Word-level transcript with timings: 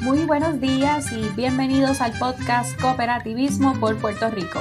Muy 0.00 0.24
buenos 0.24 0.58
días 0.62 1.12
y 1.12 1.28
bienvenidos 1.36 2.00
al 2.00 2.18
podcast 2.18 2.80
Cooperativismo 2.80 3.78
por 3.78 3.98
Puerto 3.98 4.30
Rico. 4.30 4.58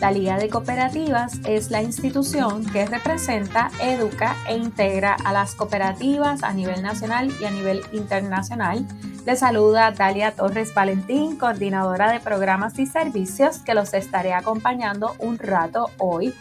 La 0.00 0.10
Liga 0.10 0.36
de 0.36 0.50
Cooperativas 0.50 1.40
es 1.46 1.70
la 1.70 1.82
institución 1.82 2.66
que 2.66 2.84
representa, 2.84 3.70
educa 3.80 4.36
e 4.46 4.54
integra 4.54 5.16
a 5.24 5.32
las 5.32 5.54
cooperativas 5.54 6.42
a 6.42 6.52
nivel 6.52 6.82
nacional 6.82 7.32
y 7.40 7.44
a 7.46 7.50
nivel 7.50 7.80
internacional. 7.92 8.86
Les 9.24 9.38
saluda 9.38 9.92
Dalia 9.92 10.32
Torres 10.32 10.74
Valentín, 10.74 11.38
coordinadora 11.38 12.12
de 12.12 12.20
programas 12.20 12.78
y 12.78 12.84
servicios, 12.84 13.60
que 13.60 13.72
los 13.72 13.94
estaré 13.94 14.34
acompañando 14.34 15.14
un 15.20 15.38
rato 15.38 15.90
hoy 15.96 16.34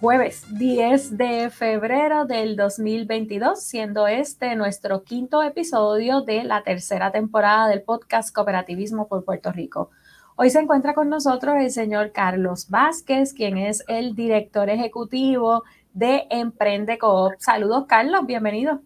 jueves 0.00 0.44
10 0.56 1.16
de 1.16 1.50
febrero 1.50 2.24
del 2.24 2.54
2022, 2.54 3.60
siendo 3.60 4.06
este 4.06 4.54
nuestro 4.54 5.02
quinto 5.02 5.42
episodio 5.42 6.20
de 6.20 6.44
la 6.44 6.62
tercera 6.62 7.10
temporada 7.10 7.66
del 7.66 7.82
podcast 7.82 8.32
Cooperativismo 8.32 9.08
por 9.08 9.24
Puerto 9.24 9.50
Rico. 9.50 9.90
Hoy 10.36 10.50
se 10.50 10.60
encuentra 10.60 10.94
con 10.94 11.08
nosotros 11.08 11.56
el 11.58 11.72
señor 11.72 12.12
Carlos 12.12 12.68
Vázquez, 12.70 13.34
quien 13.34 13.58
es 13.58 13.82
el 13.88 14.14
director 14.14 14.70
ejecutivo 14.70 15.64
de 15.92 16.28
Emprende 16.30 16.96
Coop. 16.96 17.32
Saludos, 17.38 17.86
Carlos, 17.88 18.24
bienvenido. 18.24 18.80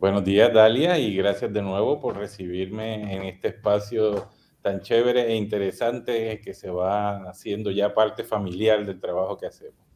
Buenos 0.00 0.24
días, 0.24 0.52
Dalia, 0.52 0.98
y 0.98 1.14
gracias 1.14 1.52
de 1.52 1.62
nuevo 1.62 2.00
por 2.00 2.16
recibirme 2.16 3.14
en 3.14 3.22
este 3.22 3.48
espacio 3.48 4.28
tan 4.60 4.80
chévere 4.80 5.28
e 5.28 5.36
interesante 5.36 6.40
que 6.40 6.52
se 6.52 6.68
va 6.68 7.28
haciendo 7.28 7.70
ya 7.70 7.94
parte 7.94 8.24
familiar 8.24 8.84
del 8.84 8.98
trabajo 8.98 9.36
que 9.38 9.46
hacemos. 9.46 9.89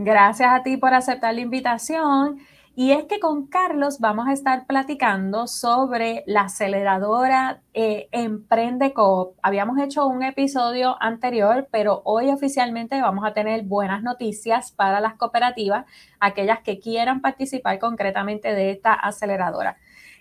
Gracias 0.00 0.48
a 0.52 0.62
ti 0.62 0.76
por 0.76 0.94
aceptar 0.94 1.34
la 1.34 1.40
invitación. 1.40 2.38
Y 2.76 2.92
es 2.92 3.06
que 3.06 3.18
con 3.18 3.48
Carlos 3.48 3.98
vamos 3.98 4.28
a 4.28 4.32
estar 4.32 4.64
platicando 4.64 5.48
sobre 5.48 6.22
la 6.24 6.42
aceleradora 6.42 7.62
eh, 7.74 8.08
Emprende 8.12 8.92
Coop. 8.92 9.34
Habíamos 9.42 9.76
hecho 9.80 10.06
un 10.06 10.22
episodio 10.22 10.96
anterior, 11.02 11.66
pero 11.72 12.02
hoy 12.04 12.28
oficialmente 12.28 13.00
vamos 13.00 13.24
a 13.26 13.34
tener 13.34 13.64
buenas 13.64 14.04
noticias 14.04 14.70
para 14.70 15.00
las 15.00 15.14
cooperativas, 15.14 15.84
aquellas 16.20 16.60
que 16.60 16.78
quieran 16.78 17.20
participar 17.20 17.80
concretamente 17.80 18.54
de 18.54 18.70
esta 18.70 18.92
aceleradora. 18.92 19.78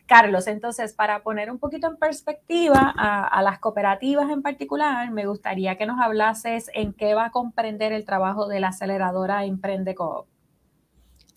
Carlos, 0.08 0.48
entonces, 0.48 0.94
para 0.94 1.22
poner 1.22 1.52
un 1.52 1.60
poquito 1.60 1.88
en 1.88 1.98
perspectiva 1.98 2.94
a, 2.98 3.42
las 3.42 3.60
cooperativas 3.60 4.30
en 4.32 4.42
particular, 4.42 5.12
me 5.12 5.26
gustaría 5.26 5.78
que 5.78 5.86
nos 5.86 6.00
hablases 6.00 6.72
en 6.74 6.94
qué 6.94 7.14
va 7.14 7.26
a 7.26 7.32
comprender 7.32 7.92
el 7.92 8.06
trabajo 8.06 8.48
de 8.48 8.62
la 8.62 8.70
aceleradora 8.70 9.44
Emprende 9.44 9.96
Coop. 9.96 10.26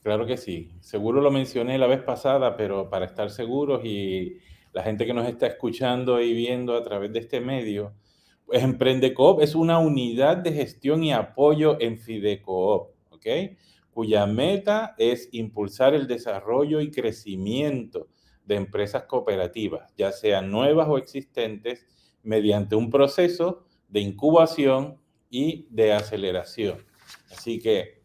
Claro 0.04 0.24
que 0.24 0.36
sí. 0.36 0.70
Seguro 0.80 1.20
lo 1.20 1.32
mencioné 1.32 1.78
la 1.78 1.88
vez 1.88 2.00
pasada, 2.00 2.56
pero 2.56 2.88
para 2.88 3.06
estar 3.06 3.30
seguros 3.30 3.84
y 3.84 4.38
la 4.72 4.84
gente 4.84 5.04
que 5.04 5.14
nos 5.14 5.26
está 5.26 5.48
escuchando 5.48 6.20
y 6.20 6.32
viendo 6.32 6.76
a 6.76 6.82
través 6.84 7.12
de 7.12 7.18
este 7.18 7.40
medio, 7.40 7.92
pues 8.46 8.62
Emprende 8.62 9.12
Coop 9.12 9.40
es 9.40 9.56
una 9.56 9.80
unidad 9.80 10.36
de 10.36 10.52
gestión 10.52 11.02
y 11.02 11.12
apoyo 11.12 11.76
en 11.80 11.98
Fidecoop, 11.98 12.90
¿ok? 13.10 13.26
Cuya 13.90 14.26
meta 14.26 14.94
es 14.96 15.28
impulsar 15.32 15.92
el 15.94 16.06
desarrollo 16.06 16.80
y 16.80 16.92
crecimiento 16.92 18.06
de 18.50 18.56
empresas 18.56 19.04
cooperativas, 19.04 19.94
ya 19.96 20.10
sean 20.10 20.50
nuevas 20.50 20.88
o 20.88 20.98
existentes, 20.98 21.86
mediante 22.24 22.74
un 22.74 22.90
proceso 22.90 23.64
de 23.88 24.00
incubación 24.00 24.98
y 25.30 25.68
de 25.70 25.92
aceleración. 25.92 26.84
Así 27.30 27.60
que 27.60 28.02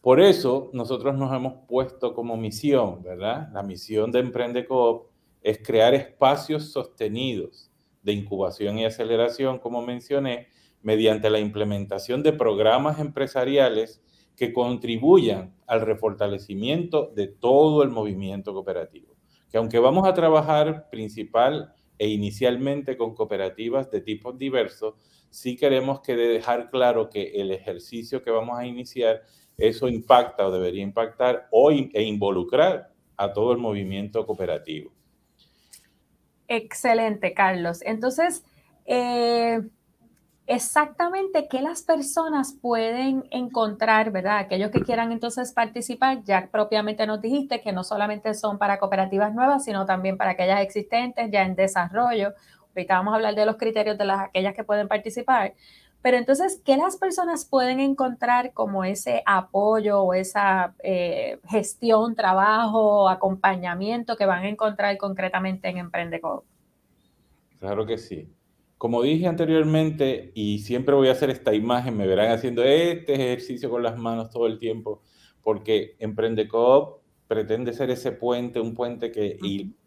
por 0.00 0.18
eso 0.18 0.70
nosotros 0.72 1.14
nos 1.14 1.30
hemos 1.34 1.66
puesto 1.68 2.14
como 2.14 2.38
misión, 2.38 3.02
¿verdad? 3.02 3.50
La 3.52 3.62
misión 3.62 4.10
de 4.10 4.20
Emprende 4.20 4.64
Coop 4.64 5.08
es 5.42 5.58
crear 5.62 5.92
espacios 5.94 6.72
sostenidos 6.72 7.70
de 8.02 8.14
incubación 8.14 8.78
y 8.78 8.86
aceleración, 8.86 9.58
como 9.58 9.82
mencioné, 9.82 10.48
mediante 10.80 11.28
la 11.28 11.38
implementación 11.38 12.22
de 12.22 12.32
programas 12.32 12.98
empresariales 12.98 14.02
que 14.36 14.54
contribuyan 14.54 15.54
al 15.66 15.82
refortalecimiento 15.82 17.12
de 17.14 17.26
todo 17.26 17.82
el 17.82 17.90
movimiento 17.90 18.54
cooperativo 18.54 19.15
que 19.50 19.58
aunque 19.58 19.78
vamos 19.78 20.06
a 20.06 20.14
trabajar 20.14 20.88
principal 20.90 21.74
e 21.98 22.08
inicialmente 22.08 22.96
con 22.96 23.14
cooperativas 23.14 23.90
de 23.90 24.00
tipos 24.00 24.36
diversos, 24.38 24.94
sí 25.30 25.56
queremos 25.56 26.00
que 26.00 26.16
dejar 26.16 26.70
claro 26.70 27.08
que 27.08 27.40
el 27.40 27.50
ejercicio 27.50 28.22
que 28.22 28.30
vamos 28.30 28.58
a 28.58 28.66
iniciar, 28.66 29.22
eso 29.56 29.88
impacta 29.88 30.46
o 30.46 30.50
debería 30.50 30.82
impactar 30.82 31.48
o 31.50 31.70
e 31.70 32.02
involucrar 32.02 32.92
a 33.16 33.32
todo 33.32 33.52
el 33.52 33.58
movimiento 33.58 34.26
cooperativo. 34.26 34.92
Excelente, 36.48 37.32
Carlos. 37.32 37.80
Entonces, 37.82 38.44
eh, 38.84 39.60
exactamente 40.46 41.48
qué 41.48 41.60
las 41.60 41.82
personas 41.82 42.56
pueden 42.60 43.24
encontrar, 43.30 44.10
¿verdad? 44.10 44.38
Aquellos 44.38 44.70
que 44.70 44.82
quieran 44.82 45.12
entonces 45.12 45.52
participar, 45.52 46.22
ya 46.24 46.48
propiamente 46.50 47.06
nos 47.06 47.20
dijiste 47.20 47.60
que 47.60 47.72
no 47.72 47.84
solamente 47.84 48.32
son 48.34 48.58
para 48.58 48.78
cooperativas 48.78 49.34
nuevas, 49.34 49.64
sino 49.64 49.86
también 49.86 50.16
para 50.16 50.32
aquellas 50.32 50.60
existentes 50.60 51.30
ya 51.30 51.42
en 51.42 51.56
desarrollo. 51.56 52.32
Ahorita 52.68 52.94
vamos 52.98 53.12
a 53.12 53.16
hablar 53.16 53.34
de 53.34 53.46
los 53.46 53.56
criterios 53.56 53.98
de 53.98 54.04
las 54.04 54.20
aquellas 54.20 54.54
que 54.54 54.64
pueden 54.64 54.88
participar. 54.88 55.54
Pero 56.02 56.18
entonces, 56.18 56.62
¿qué 56.64 56.76
las 56.76 56.96
personas 56.96 57.44
pueden 57.44 57.80
encontrar 57.80 58.52
como 58.52 58.84
ese 58.84 59.22
apoyo 59.26 60.02
o 60.02 60.14
esa 60.14 60.74
eh, 60.84 61.40
gestión, 61.48 62.14
trabajo, 62.14 63.08
acompañamiento 63.08 64.16
que 64.16 64.26
van 64.26 64.44
a 64.44 64.48
encontrar 64.48 64.96
concretamente 64.98 65.68
en 65.68 65.78
EmprendeCo? 65.78 66.44
Claro 67.58 67.86
que 67.86 67.98
sí. 67.98 68.28
Como 68.78 69.02
dije 69.02 69.26
anteriormente, 69.26 70.32
y 70.34 70.58
siempre 70.58 70.94
voy 70.94 71.08
a 71.08 71.12
hacer 71.12 71.30
esta 71.30 71.54
imagen, 71.54 71.96
me 71.96 72.06
verán 72.06 72.30
haciendo 72.30 72.62
este 72.62 73.14
ejercicio 73.14 73.70
con 73.70 73.82
las 73.82 73.96
manos 73.96 74.30
todo 74.30 74.46
el 74.46 74.58
tiempo, 74.58 75.02
porque 75.42 75.96
EmprendeCoop 75.98 77.00
pretende 77.26 77.72
ser 77.72 77.90
ese 77.90 78.12
puente, 78.12 78.60
un 78.60 78.74
puente 78.74 79.10
que 79.10 79.38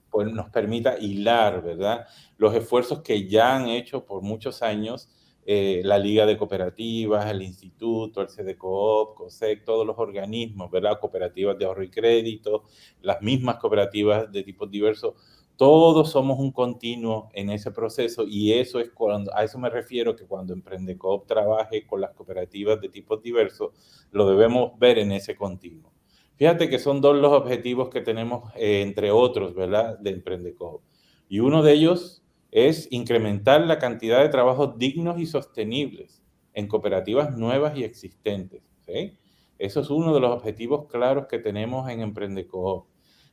pues, 0.10 0.32
nos 0.32 0.50
permita 0.50 0.98
hilar, 0.98 1.64
¿verdad? 1.64 2.08
Los 2.38 2.56
esfuerzos 2.56 3.02
que 3.02 3.28
ya 3.28 3.56
han 3.56 3.68
hecho 3.68 4.06
por 4.06 4.24
muchos 4.24 4.64
años 4.64 5.10
eh, 5.46 5.82
la 5.84 5.98
Liga 5.98 6.26
de 6.28 6.38
Cooperativas, 6.38 7.26
el 7.26 7.42
Instituto, 7.42 8.22
el 8.22 8.28
CDCOOP, 8.28 9.16
COSEC, 9.16 9.64
todos 9.64 9.86
los 9.86 9.98
organismos, 9.98 10.70
¿verdad? 10.70 11.00
Cooperativas 11.00 11.58
de 11.58 11.66
ahorro 11.66 11.84
y 11.84 11.90
crédito, 11.90 12.66
las 13.02 13.22
mismas 13.22 13.58
cooperativas 13.58 14.32
de 14.32 14.44
tipos 14.44 14.70
diversos 14.70 15.16
todos 15.59 16.12
somos 16.12 16.40
un 16.40 16.53
continuo 16.53 17.30
en 17.34 17.50
ese 17.50 17.72
proceso 17.72 18.24
y 18.25 18.53
eso 18.53 18.80
es 18.80 18.92
cuando, 18.92 19.36
a 19.36 19.44
eso 19.44 19.59
me 19.59 19.70
refiero 19.70 20.16
que 20.16 20.25
cuando 20.25 20.53
Emprendecoop 20.53 21.28
trabaje 21.28 21.86
con 21.86 22.00
las 22.00 22.12
cooperativas 22.12 22.80
de 22.80 22.88
tipos 22.88 23.22
diversos, 23.22 23.72
lo 24.12 24.30
debemos 24.30 24.80
ver 24.80 25.00
en 25.00 25.12
ese 25.12 25.36
continuo. 25.36 25.92
Fíjate 26.38 26.69
que 26.69 26.80
son 26.80 27.02
dos 27.02 27.18
los 27.18 27.34
objetivos 27.34 27.90
que 27.90 28.00
tenemos, 28.00 28.53
eh, 28.56 28.81
entre 28.81 29.12
otros, 29.12 29.53
¿verdad?, 29.53 30.00
de 30.00 30.12
Emprendecoop. 30.12 30.81
Y 31.28 31.42
uno 31.42 31.62
de 31.62 31.74
ellos 31.74 32.24
es 32.52 32.88
incrementar 32.90 33.59
la 33.59 33.80
cantidad 33.80 34.22
de 34.22 34.30
trabajos 34.30 34.78
dignos 34.78 35.19
y 35.19 35.25
sostenibles 35.25 36.24
en 36.53 36.69
cooperativas 36.69 37.36
nuevas 37.36 37.78
y 37.78 37.84
existentes. 37.84 38.64
Eso 39.58 39.81
es 39.81 39.90
uno 39.90 40.14
de 40.14 40.22
los 40.22 40.31
objetivos 40.31 40.86
claros 40.86 41.28
que 41.28 41.38
tenemos 41.38 41.90
en 41.90 42.00
Emprendecoop. 42.00 42.86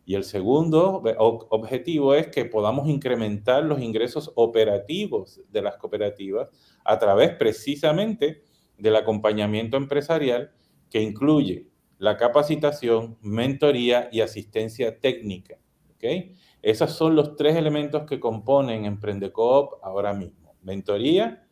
Y 0.08 0.14
el 0.14 0.22
segundo 0.22 1.02
objetivo 1.50 2.14
es 2.14 2.28
que 2.28 2.44
podamos 2.44 2.88
incrementar 2.88 3.64
los 3.64 3.80
ingresos 3.80 4.32
operativos 4.36 5.40
de 5.50 5.62
las 5.62 5.76
cooperativas 5.78 6.48
a 6.84 6.96
través 6.96 7.32
precisamente 7.32 8.44
del 8.78 8.94
acompañamiento 8.94 9.76
empresarial 9.76 10.52
que 10.88 11.02
incluye 11.02 11.68
la 11.98 12.16
capacitación, 12.16 13.18
mentoría 13.20 14.08
y 14.12 14.20
asistencia 14.20 15.00
técnica. 15.00 15.58
¿okay? 15.96 16.36
Esos 16.62 16.92
son 16.92 17.16
los 17.16 17.34
tres 17.34 17.56
elementos 17.56 18.04
que 18.04 18.20
componen 18.20 18.84
EmprendeCoop 18.84 19.82
ahora 19.82 20.14
mismo. 20.14 20.54
Mentoría, 20.62 21.48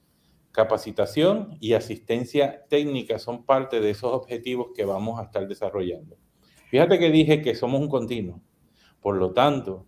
capacitación 0.52 1.56
y 1.58 1.72
asistencia 1.72 2.64
técnica 2.68 3.18
son 3.18 3.44
parte 3.44 3.80
de 3.80 3.90
esos 3.90 4.12
objetivos 4.12 4.68
que 4.76 4.84
vamos 4.84 5.18
a 5.18 5.24
estar 5.24 5.48
desarrollando. 5.48 6.16
Fíjate 6.74 6.98
que 6.98 7.10
dije 7.10 7.40
que 7.40 7.54
somos 7.54 7.80
un 7.80 7.88
continuo. 7.88 8.40
Por 9.04 9.16
lo 9.16 9.32
tanto, 9.32 9.84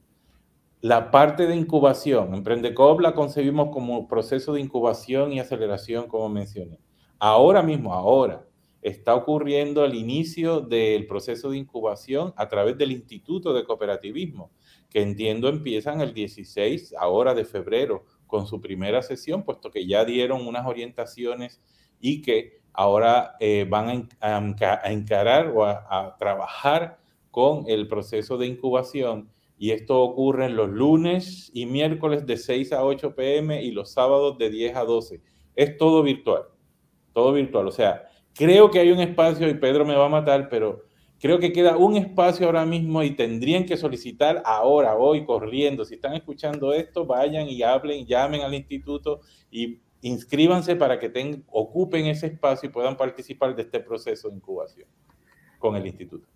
la 0.82 1.10
parte 1.10 1.46
de 1.46 1.56
incubación, 1.56 2.34
EmprendeCoop 2.34 3.00
la 3.00 3.14
concebimos 3.14 3.70
como 3.72 4.06
proceso 4.08 4.52
de 4.52 4.60
incubación 4.60 5.32
y 5.32 5.40
aceleración, 5.40 6.06
como 6.06 6.28
mencioné. 6.28 6.78
Ahora 7.18 7.62
mismo, 7.62 7.94
ahora, 7.94 8.46
está 8.82 9.14
ocurriendo 9.14 9.86
el 9.86 9.94
inicio 9.94 10.60
del 10.60 11.06
proceso 11.06 11.48
de 11.48 11.56
incubación 11.56 12.34
a 12.36 12.46
través 12.46 12.76
del 12.76 12.92
Instituto 12.92 13.54
de 13.54 13.64
Cooperativismo, 13.64 14.50
que 14.90 15.00
entiendo 15.00 15.48
empiezan 15.48 16.02
el 16.02 16.12
16 16.12 16.94
ahora 16.98 17.32
de 17.32 17.46
febrero 17.46 18.04
con 18.26 18.46
su 18.46 18.60
primera 18.60 19.00
sesión, 19.00 19.44
puesto 19.44 19.70
que 19.70 19.86
ya 19.86 20.04
dieron 20.04 20.46
unas 20.46 20.66
orientaciones 20.66 21.62
y 21.98 22.20
que 22.20 22.60
ahora 22.74 23.36
eh, 23.40 23.66
van 23.66 24.10
a, 24.20 24.90
encarar 24.90 25.54
o 25.56 25.64
a, 25.64 26.14
trabajar 26.18 26.98
con 27.37 27.65
el 27.69 27.87
proceso 27.87 28.38
de 28.38 28.47
incubación 28.47 29.29
y 29.59 29.73
esto 29.73 30.00
ocurre 30.00 30.49
los 30.49 30.71
lunes 30.71 31.50
y 31.53 31.67
miércoles 31.67 32.25
de 32.25 32.38
6 32.38 32.73
a 32.73 32.83
8 32.83 33.15
pm 33.15 33.62
y 33.62 33.73
los 33.73 33.93
sábados 33.93 34.38
de 34.38 34.49
10 34.49 34.75
a 34.75 34.85
12. 34.85 35.21
Es 35.55 35.77
todo 35.77 36.03
virtual, 36.03 36.44
todo 37.12 37.35
virtual. 37.35 37.69
O 37.69 37.71
sea, 37.71 38.09
creo 38.33 38.71
que 38.71 38.79
hay 38.79 38.91
un 38.91 39.00
espacio 39.00 39.50
y 39.50 39.53
Pedro 39.53 39.85
me 39.85 39.94
va 39.94 40.06
a 40.06 40.09
matar, 40.09 40.49
pero 40.49 40.85
creo 41.21 41.38
que 41.38 41.53
queda 41.53 41.77
un 41.77 41.99
espacio 41.99 42.47
ahora 42.47 42.65
mismo 42.65 43.03
y 43.03 43.11
tendrían 43.11 43.67
que 43.67 43.77
solicitar 43.77 44.43
ahora, 44.47 44.97
hoy, 44.97 45.27
corriendo. 45.27 45.85
Si 45.85 45.97
están 45.97 46.15
escuchando 46.15 46.73
esto, 46.73 47.05
vayan 47.05 47.50
y 47.50 47.62
hablen, 47.62 48.06
llamen 48.06 48.41
al 48.41 48.55
instituto 48.55 49.21
y 49.50 49.83
inscríbanse 50.00 50.75
para 50.75 50.99
que 50.99 51.11
ten, 51.11 51.44
ocupen 51.49 52.06
ese 52.06 52.29
espacio 52.29 52.71
y 52.71 52.73
puedan 52.73 52.97
participar 52.97 53.55
de 53.55 53.61
este 53.61 53.81
proceso 53.81 54.31
de 54.31 54.37
incubación 54.37 54.88
con 55.59 55.77
el 55.77 55.87
instituto. 55.87 56.27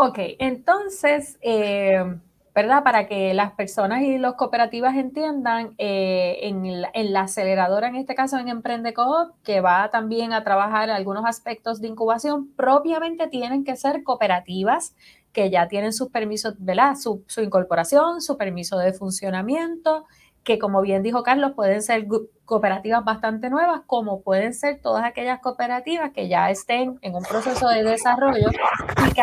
Ok, 0.00 0.16
entonces, 0.38 1.38
eh, 1.40 2.20
¿verdad? 2.54 2.84
Para 2.84 3.08
que 3.08 3.34
las 3.34 3.50
personas 3.54 4.02
y 4.02 4.16
las 4.16 4.34
cooperativas 4.34 4.94
entiendan, 4.94 5.74
eh, 5.76 6.38
en, 6.42 7.12
la, 7.12 7.20
aceleradora, 7.22 7.88
en 7.88 7.96
este 7.96 8.14
caso 8.14 8.38
en 8.38 8.46
Emprende 8.46 8.94
Coop, 8.94 9.32
que 9.42 9.60
va 9.60 9.90
también 9.90 10.32
a 10.32 10.44
trabajar 10.44 10.88
algunos 10.88 11.24
aspectos 11.24 11.80
de 11.80 11.88
incubación, 11.88 12.46
propiamente 12.54 13.26
tienen 13.26 13.64
que 13.64 13.74
ser 13.74 14.04
cooperativas 14.04 14.94
que 15.32 15.50
ya 15.50 15.66
tienen 15.66 15.92
sus 15.92 16.10
permisos, 16.10 16.54
¿verdad? 16.60 16.94
Su, 16.94 17.24
incorporación, 17.42 18.20
su 18.20 18.36
permiso 18.36 18.78
de 18.78 18.92
funcionamiento, 18.92 20.06
que 20.44 20.60
como 20.60 20.80
bien 20.80 21.02
dijo 21.02 21.24
Carlos, 21.24 21.54
pueden 21.56 21.82
ser 21.82 22.06
cooperativas 22.44 23.04
bastante 23.04 23.50
nuevas, 23.50 23.80
como 23.86 24.22
pueden 24.22 24.54
ser 24.54 24.80
todas 24.80 25.04
aquellas 25.04 25.40
cooperativas 25.40 26.12
que 26.12 26.28
ya 26.28 26.50
estén 26.50 27.00
en 27.02 27.16
un 27.16 27.24
proceso 27.24 27.68
de 27.68 27.82
desarrollo 27.82 28.48
y 29.08 29.12
que 29.12 29.22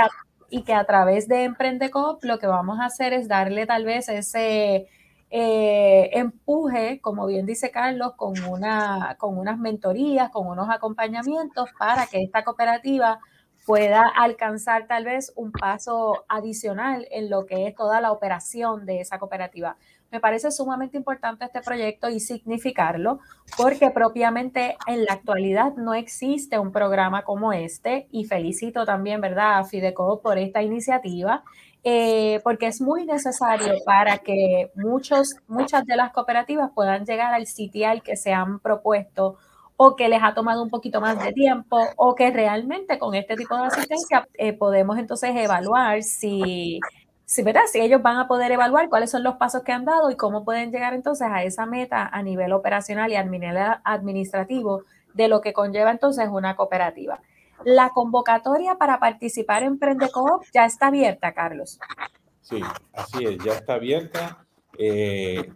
y 0.49 0.63
que 0.63 0.73
a 0.73 0.85
través 0.85 1.27
de 1.27 1.43
EmprendeCoop 1.43 2.23
lo 2.23 2.39
que 2.39 2.47
vamos 2.47 2.79
a 2.79 2.85
hacer 2.85 3.13
es 3.13 3.27
darle 3.27 3.65
tal 3.65 3.85
vez 3.85 4.09
ese 4.09 4.87
eh, 5.31 6.09
empuje, 6.13 7.01
como 7.01 7.25
bien 7.25 7.45
dice 7.45 7.71
Carlos, 7.71 8.13
con, 8.15 8.41
una, 8.43 9.15
con 9.19 9.37
unas 9.37 9.57
mentorías, 9.57 10.29
con 10.29 10.47
unos 10.47 10.69
acompañamientos 10.69 11.69
para 11.77 12.05
que 12.07 12.23
esta 12.23 12.43
cooperativa 12.43 13.19
pueda 13.65 14.07
alcanzar 14.07 14.87
tal 14.87 15.05
vez 15.05 15.33
un 15.35 15.51
paso 15.51 16.23
adicional 16.29 17.07
en 17.11 17.29
lo 17.29 17.45
que 17.45 17.67
es 17.67 17.75
toda 17.75 17.99
la 17.99 18.11
operación 18.11 18.85
de 18.85 19.01
esa 19.01 19.17
cooperativa. 19.17 19.75
Me 20.15 20.21
parece 20.21 20.49
sumamente 20.49 20.95
importante 20.95 21.43
este 21.43 21.59
proyecto 21.59 22.09
y 22.09 22.21
significarlo 22.21 23.19
porque 23.57 23.91
propiamente 23.91 24.77
en 24.87 25.03
la 25.03 25.11
actualidad 25.11 25.73
no 25.75 25.93
existe 25.93 26.57
un 26.57 26.71
programa 26.71 27.23
como 27.23 27.51
este 27.51 28.07
y 28.11 28.23
felicito 28.23 28.85
también, 28.85 29.19
¿verdad?, 29.19 29.59
a 29.59 29.65
Fideco 29.65 30.21
por 30.21 30.37
esta 30.37 30.61
iniciativa. 30.61 31.43
Eh, 31.83 32.39
porque 32.45 32.67
es 32.67 32.79
muy 32.79 33.05
necesario 33.05 33.73
para 33.85 34.19
que 34.19 34.71
muchos, 34.75 35.35
muchas 35.49 35.85
de 35.85 35.97
las 35.97 36.13
cooperativas 36.13 36.71
puedan 36.73 37.05
llegar 37.05 37.33
al 37.33 37.45
sitial 37.45 38.01
que 38.01 38.15
se 38.15 38.31
han 38.31 38.59
propuesto 38.59 39.35
o 39.75 39.97
que 39.97 40.07
les 40.07 40.23
ha 40.23 40.33
tomado 40.33 40.63
un 40.63 40.69
poquito 40.69 41.01
más 41.01 41.21
de 41.21 41.33
tiempo 41.33 41.77
o 41.97 42.15
que 42.15 42.31
realmente 42.31 42.97
con 42.97 43.15
este 43.15 43.35
tipo 43.35 43.57
de 43.57 43.65
asistencia 43.65 44.25
eh, 44.35 44.53
podemos 44.53 44.97
entonces 44.97 45.35
evaluar 45.35 46.03
si 46.03 46.79
si, 47.25 47.41
¿verdad? 47.43 47.61
si 47.71 47.81
ellos 47.81 48.01
van 48.01 48.17
a 48.17 48.27
poder 48.27 48.51
evaluar 48.51 48.89
cuáles 48.89 49.11
son 49.11 49.23
los 49.23 49.35
pasos 49.35 49.63
que 49.63 49.71
han 49.71 49.85
dado 49.85 50.11
y 50.11 50.15
cómo 50.15 50.45
pueden 50.45 50.71
llegar 50.71 50.93
entonces 50.93 51.27
a 51.29 51.43
esa 51.43 51.65
meta 51.65 52.07
a 52.07 52.21
nivel 52.21 52.53
operacional 52.53 53.11
y 53.11 53.15
administrativo 53.15 54.83
de 55.13 55.27
lo 55.27 55.41
que 55.41 55.53
conlleva 55.53 55.91
entonces 55.91 56.27
una 56.29 56.55
cooperativa. 56.55 57.19
La 57.63 57.89
convocatoria 57.89 58.75
para 58.75 58.99
participar 58.99 59.63
en 59.63 59.79
Prendecoop 59.79 60.43
ya 60.53 60.65
está 60.65 60.87
abierta, 60.87 61.33
Carlos. 61.33 61.79
Sí, 62.41 62.61
así 62.93 63.23
es, 63.25 63.37
ya 63.43 63.53
está 63.53 63.75
abierta. 63.75 64.45
Eh, 64.77 65.51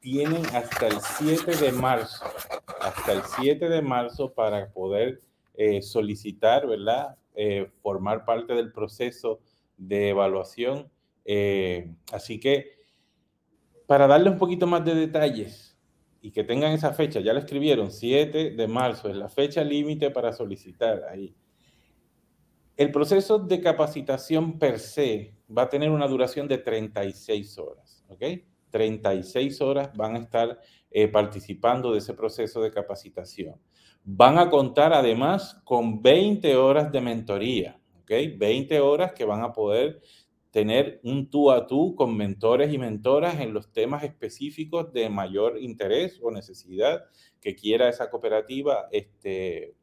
tienen 0.00 0.44
hasta 0.54 0.88
el 0.88 1.00
7 1.00 1.56
de 1.56 1.72
marzo, 1.72 2.24
hasta 2.80 3.12
el 3.12 3.22
7 3.22 3.68
de 3.68 3.82
marzo 3.82 4.32
para 4.32 4.68
poder 4.68 5.22
eh, 5.54 5.80
solicitar, 5.80 6.66
¿verdad? 6.66 7.16
Eh, 7.36 7.70
formar 7.82 8.24
parte 8.24 8.52
del 8.52 8.72
proceso 8.72 9.40
de 9.76 10.10
evaluación 10.10 10.90
eh, 11.24 11.94
así 12.12 12.38
que 12.38 12.74
para 13.86 14.06
darle 14.06 14.30
un 14.30 14.38
poquito 14.38 14.66
más 14.66 14.84
de 14.84 14.94
detalles 14.94 15.78
y 16.20 16.30
que 16.30 16.44
tengan 16.44 16.72
esa 16.72 16.92
fecha, 16.92 17.20
ya 17.20 17.32
la 17.32 17.40
escribieron, 17.40 17.90
7 17.90 18.52
de 18.52 18.68
marzo 18.68 19.08
es 19.08 19.16
la 19.16 19.28
fecha 19.28 19.62
límite 19.62 20.10
para 20.10 20.32
solicitar 20.32 21.04
ahí. 21.04 21.34
El 22.76 22.90
proceso 22.90 23.38
de 23.38 23.60
capacitación 23.60 24.58
per 24.58 24.78
se 24.80 25.36
va 25.56 25.62
a 25.62 25.68
tener 25.68 25.90
una 25.90 26.08
duración 26.08 26.48
de 26.48 26.58
36 26.58 27.58
horas, 27.58 28.04
¿ok? 28.08 28.22
36 28.70 29.60
horas 29.60 29.90
van 29.94 30.16
a 30.16 30.18
estar 30.18 30.58
eh, 30.90 31.06
participando 31.06 31.92
de 31.92 31.98
ese 31.98 32.14
proceso 32.14 32.60
de 32.60 32.72
capacitación. 32.72 33.60
Van 34.02 34.38
a 34.38 34.50
contar 34.50 34.92
además 34.92 35.60
con 35.64 36.02
20 36.02 36.56
horas 36.56 36.90
de 36.90 37.00
mentoría, 37.00 37.80
¿ok? 38.00 38.10
20 38.36 38.80
horas 38.80 39.12
que 39.12 39.24
van 39.24 39.42
a 39.42 39.52
poder 39.52 40.00
tener 40.54 41.00
un 41.02 41.30
tú 41.30 41.50
a 41.50 41.66
tú 41.66 41.96
con 41.96 42.16
mentores 42.16 42.72
y 42.72 42.78
mentoras 42.78 43.40
en 43.40 43.52
los 43.52 43.72
temas 43.72 44.04
específicos 44.04 44.92
de 44.92 45.10
mayor 45.10 45.58
interés 45.60 46.20
o 46.22 46.30
necesidad 46.30 47.06
que 47.40 47.56
quiera 47.56 47.88
esa 47.88 48.08
cooperativa 48.08 48.86
este, 48.92 49.74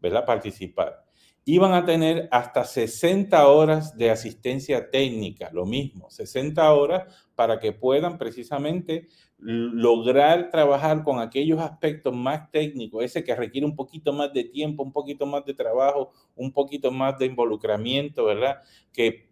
¿verdad? 0.00 0.24
participar. 0.24 1.04
Iban 1.44 1.72
a 1.74 1.84
tener 1.84 2.28
hasta 2.30 2.64
60 2.64 3.48
horas 3.48 3.98
de 3.98 4.12
asistencia 4.12 4.92
técnica, 4.92 5.50
lo 5.52 5.66
mismo, 5.66 6.08
60 6.08 6.72
horas 6.72 7.12
para 7.34 7.58
que 7.58 7.72
puedan 7.72 8.16
precisamente 8.16 9.08
lograr 9.38 10.52
trabajar 10.52 11.02
con 11.02 11.18
aquellos 11.18 11.58
aspectos 11.58 12.14
más 12.14 12.48
técnicos, 12.52 13.02
ese 13.02 13.24
que 13.24 13.34
requiere 13.34 13.66
un 13.66 13.74
poquito 13.74 14.12
más 14.12 14.32
de 14.32 14.44
tiempo, 14.44 14.84
un 14.84 14.92
poquito 14.92 15.26
más 15.26 15.44
de 15.44 15.54
trabajo, 15.54 16.12
un 16.36 16.52
poquito 16.52 16.92
más 16.92 17.18
de 17.18 17.26
involucramiento, 17.26 18.24
¿verdad? 18.24 18.58
Que 18.92 19.31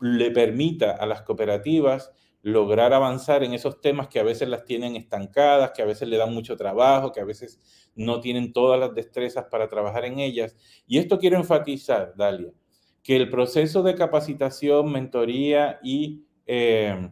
le 0.00 0.30
permita 0.30 0.92
a 0.92 1.06
las 1.06 1.22
cooperativas 1.22 2.12
lograr 2.42 2.92
avanzar 2.92 3.42
en 3.42 3.52
esos 3.52 3.80
temas 3.80 4.08
que 4.08 4.20
a 4.20 4.22
veces 4.22 4.48
las 4.48 4.64
tienen 4.64 4.96
estancadas, 4.96 5.72
que 5.72 5.82
a 5.82 5.86
veces 5.86 6.08
le 6.08 6.16
dan 6.16 6.32
mucho 6.32 6.56
trabajo, 6.56 7.12
que 7.12 7.20
a 7.20 7.24
veces 7.24 7.58
no 7.94 8.20
tienen 8.20 8.52
todas 8.52 8.78
las 8.78 8.94
destrezas 8.94 9.46
para 9.50 9.68
trabajar 9.68 10.04
en 10.04 10.18
ellas. 10.18 10.56
Y 10.86 10.98
esto 10.98 11.18
quiero 11.18 11.36
enfatizar, 11.36 12.14
Dalia, 12.16 12.52
que 13.02 13.16
el 13.16 13.28
proceso 13.28 13.82
de 13.82 13.94
capacitación, 13.94 14.92
mentoría 14.92 15.80
y 15.82 16.24
eh, 16.46 17.10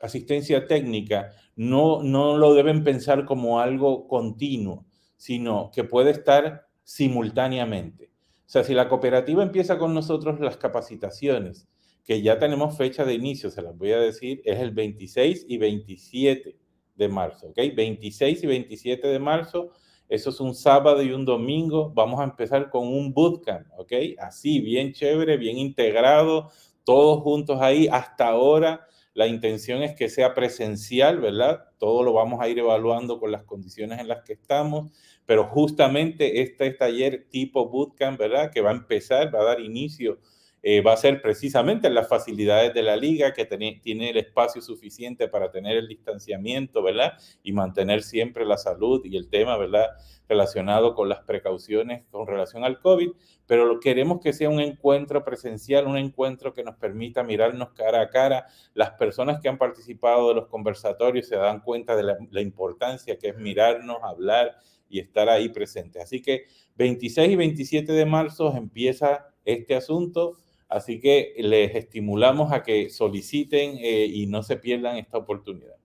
asistencia 0.00 0.66
técnica 0.66 1.30
no, 1.54 2.02
no 2.02 2.36
lo 2.36 2.54
deben 2.54 2.82
pensar 2.82 3.24
como 3.24 3.60
algo 3.60 4.08
continuo, 4.08 4.86
sino 5.16 5.70
que 5.72 5.84
puede 5.84 6.10
estar 6.10 6.66
simultáneamente. 6.82 8.10
O 8.46 8.50
sea, 8.52 8.64
si 8.64 8.74
la 8.74 8.88
cooperativa 8.88 9.42
empieza 9.42 9.78
con 9.78 9.94
nosotros 9.94 10.40
las 10.40 10.56
capacitaciones, 10.56 11.68
que 12.04 12.22
ya 12.22 12.38
tenemos 12.38 12.76
fecha 12.76 13.04
de 13.04 13.14
inicio, 13.14 13.50
se 13.50 13.62
las 13.62 13.76
voy 13.76 13.92
a 13.92 13.98
decir, 13.98 14.42
es 14.44 14.58
el 14.60 14.72
26 14.72 15.46
y 15.48 15.58
27 15.58 16.56
de 16.96 17.08
marzo, 17.08 17.48
¿ok? 17.48 17.58
26 17.74 18.42
y 18.42 18.46
27 18.46 19.08
de 19.08 19.18
marzo, 19.18 19.70
eso 20.08 20.30
es 20.30 20.40
un 20.40 20.54
sábado 20.54 21.02
y 21.02 21.12
un 21.12 21.24
domingo, 21.24 21.90
vamos 21.94 22.20
a 22.20 22.24
empezar 22.24 22.70
con 22.70 22.86
un 22.86 23.14
bootcamp, 23.14 23.66
¿ok? 23.78 23.92
Así, 24.18 24.60
bien 24.60 24.92
chévere, 24.92 25.36
bien 25.36 25.56
integrado, 25.58 26.50
todos 26.84 27.22
juntos 27.22 27.58
ahí. 27.60 27.88
Hasta 27.90 28.28
ahora 28.28 28.86
la 29.14 29.26
intención 29.26 29.82
es 29.82 29.94
que 29.94 30.08
sea 30.08 30.34
presencial, 30.34 31.18
¿verdad? 31.18 31.64
Todo 31.78 32.02
lo 32.02 32.12
vamos 32.12 32.40
a 32.40 32.48
ir 32.48 32.58
evaluando 32.58 33.18
con 33.18 33.30
las 33.30 33.44
condiciones 33.44 34.00
en 34.00 34.08
las 34.08 34.22
que 34.22 34.34
estamos, 34.34 34.90
pero 35.24 35.44
justamente 35.44 36.42
este 36.42 36.70
taller 36.72 37.26
tipo 37.30 37.68
bootcamp, 37.68 38.18
¿verdad? 38.18 38.50
Que 38.50 38.60
va 38.60 38.70
a 38.70 38.74
empezar, 38.74 39.34
va 39.34 39.40
a 39.40 39.44
dar 39.44 39.60
inicio 39.60 40.18
eh, 40.64 40.80
va 40.80 40.92
a 40.92 40.96
ser 40.96 41.20
precisamente 41.20 41.88
en 41.88 41.94
las 41.94 42.08
facilidades 42.08 42.72
de 42.72 42.82
la 42.82 42.96
liga, 42.96 43.32
que 43.32 43.44
tiene 43.44 44.10
el 44.10 44.16
espacio 44.16 44.62
suficiente 44.62 45.26
para 45.26 45.50
tener 45.50 45.76
el 45.76 45.88
distanciamiento, 45.88 46.82
¿verdad? 46.84 47.14
Y 47.42 47.52
mantener 47.52 48.02
siempre 48.02 48.46
la 48.46 48.56
salud 48.56 49.04
y 49.04 49.16
el 49.16 49.28
tema, 49.28 49.56
¿verdad? 49.56 49.88
Relacionado 50.28 50.94
con 50.94 51.08
las 51.08 51.20
precauciones 51.24 52.04
con 52.12 52.28
relación 52.28 52.62
al 52.62 52.78
COVID, 52.80 53.10
pero 53.46 53.80
queremos 53.80 54.20
que 54.20 54.32
sea 54.32 54.48
un 54.48 54.60
encuentro 54.60 55.24
presencial, 55.24 55.88
un 55.88 55.98
encuentro 55.98 56.54
que 56.54 56.62
nos 56.62 56.76
permita 56.76 57.24
mirarnos 57.24 57.72
cara 57.72 58.00
a 58.00 58.08
cara. 58.08 58.46
Las 58.72 58.90
personas 58.92 59.40
que 59.40 59.48
han 59.48 59.58
participado 59.58 60.28
de 60.28 60.36
los 60.36 60.46
conversatorios 60.46 61.26
se 61.26 61.36
dan 61.36 61.60
cuenta 61.60 61.96
de 61.96 62.04
la, 62.04 62.16
la 62.30 62.40
importancia 62.40 63.18
que 63.18 63.30
es 63.30 63.36
mirarnos, 63.36 63.98
hablar 64.02 64.56
y 64.88 65.00
estar 65.00 65.28
ahí 65.28 65.48
presentes. 65.48 66.02
Así 66.02 66.22
que 66.22 66.44
26 66.76 67.32
y 67.32 67.36
27 67.36 67.92
de 67.92 68.06
marzo 68.06 68.54
empieza 68.56 69.26
este 69.44 69.74
asunto 69.74 70.36
Así 70.72 71.00
que 71.00 71.34
les 71.36 71.74
estimulamos 71.74 72.50
a 72.50 72.62
que 72.62 72.88
soliciten 72.88 73.76
eh, 73.78 74.06
y 74.06 74.26
no 74.26 74.42
se 74.42 74.56
pierdan 74.56 74.96
esta 74.96 75.18
oportunidad. 75.18 75.76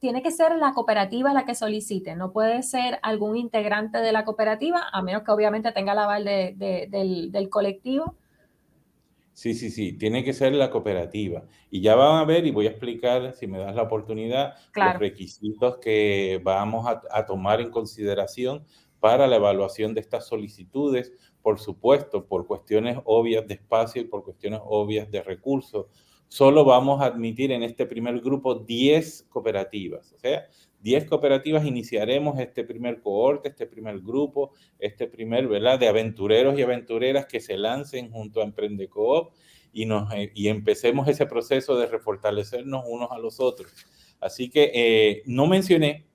Tiene 0.00 0.20
que 0.20 0.32
ser 0.32 0.56
la 0.56 0.72
cooperativa 0.72 1.32
la 1.32 1.44
que 1.44 1.54
solicite, 1.54 2.16
no 2.16 2.32
puede 2.32 2.62
ser 2.62 2.98
algún 3.02 3.36
integrante 3.36 3.98
de 3.98 4.12
la 4.12 4.24
cooperativa, 4.24 4.82
a 4.92 5.00
menos 5.02 5.22
que 5.22 5.30
obviamente 5.30 5.70
tenga 5.72 5.94
la 5.94 6.04
aval 6.04 6.24
del, 6.24 7.48
colectivo. 7.50 8.16
Sí, 9.32 9.54
sí, 9.54 9.70
sí, 9.70 9.92
tiene 9.92 10.24
que 10.24 10.32
ser 10.32 10.54
la 10.54 10.70
cooperativa. 10.70 11.44
Y 11.70 11.80
ya 11.80 11.94
van 11.94 12.16
a 12.16 12.24
ver 12.24 12.46
y 12.46 12.50
voy 12.50 12.66
a 12.66 12.70
explicar, 12.70 13.32
si 13.34 13.46
me 13.46 13.58
das 13.58 13.76
la 13.76 13.82
oportunidad, 13.82 14.54
los 14.74 14.98
requisitos 14.98 15.78
que 15.78 16.40
vamos 16.42 16.86
a, 16.88 17.26
tomar 17.26 17.60
en 17.60 17.70
consideración 17.70 18.64
para 18.98 19.26
la 19.28 19.36
evaluación 19.36 19.94
de 19.94 20.00
estas 20.00 20.26
solicitudes, 20.26 21.12
por 21.42 21.58
supuesto, 21.58 22.26
por 22.26 22.46
cuestiones 22.46 22.98
obvias 23.04 23.46
de 23.46 23.54
espacio 23.54 24.02
y 24.02 24.06
por 24.06 24.24
cuestiones 24.24 24.60
obvias 24.64 25.10
de 25.10 25.22
recursos. 25.22 25.86
Solo 26.28 26.64
vamos 26.64 27.00
a 27.00 27.06
admitir 27.06 27.50
en 27.50 27.62
este 27.62 27.86
primer 27.86 28.20
grupo 28.20 28.54
10 28.54 29.26
cooperativas, 29.30 30.12
o 30.12 30.18
sea, 30.18 30.46
10 30.82 31.06
cooperativas 31.06 31.64
iniciaremos 31.64 32.38
este 32.38 32.64
primer 32.64 33.00
cohorte, 33.00 33.50
este 33.50 33.66
primer 33.66 34.00
grupo, 34.00 34.52
este 34.78 35.06
primer, 35.06 35.46
¿verdad? 35.46 35.78
De 35.78 35.88
aventureros 35.88 36.58
y 36.58 36.62
aventureras 36.62 37.26
que 37.26 37.40
se 37.40 37.58
lancen 37.58 38.10
junto 38.10 38.40
a 38.40 38.44
Emprendecoop 38.44 39.32
y, 39.72 39.86
nos, 39.86 40.12
eh, 40.14 40.32
y 40.34 40.48
empecemos 40.48 41.06
ese 41.08 41.26
proceso 41.26 41.76
de 41.76 41.86
refortalecernos 41.86 42.84
unos 42.88 43.10
a 43.10 43.18
los 43.18 43.40
otros. 43.40 43.72
Así 44.20 44.48
que 44.48 44.70
eh, 44.74 45.22
no 45.26 45.46
mencioné 45.46 46.06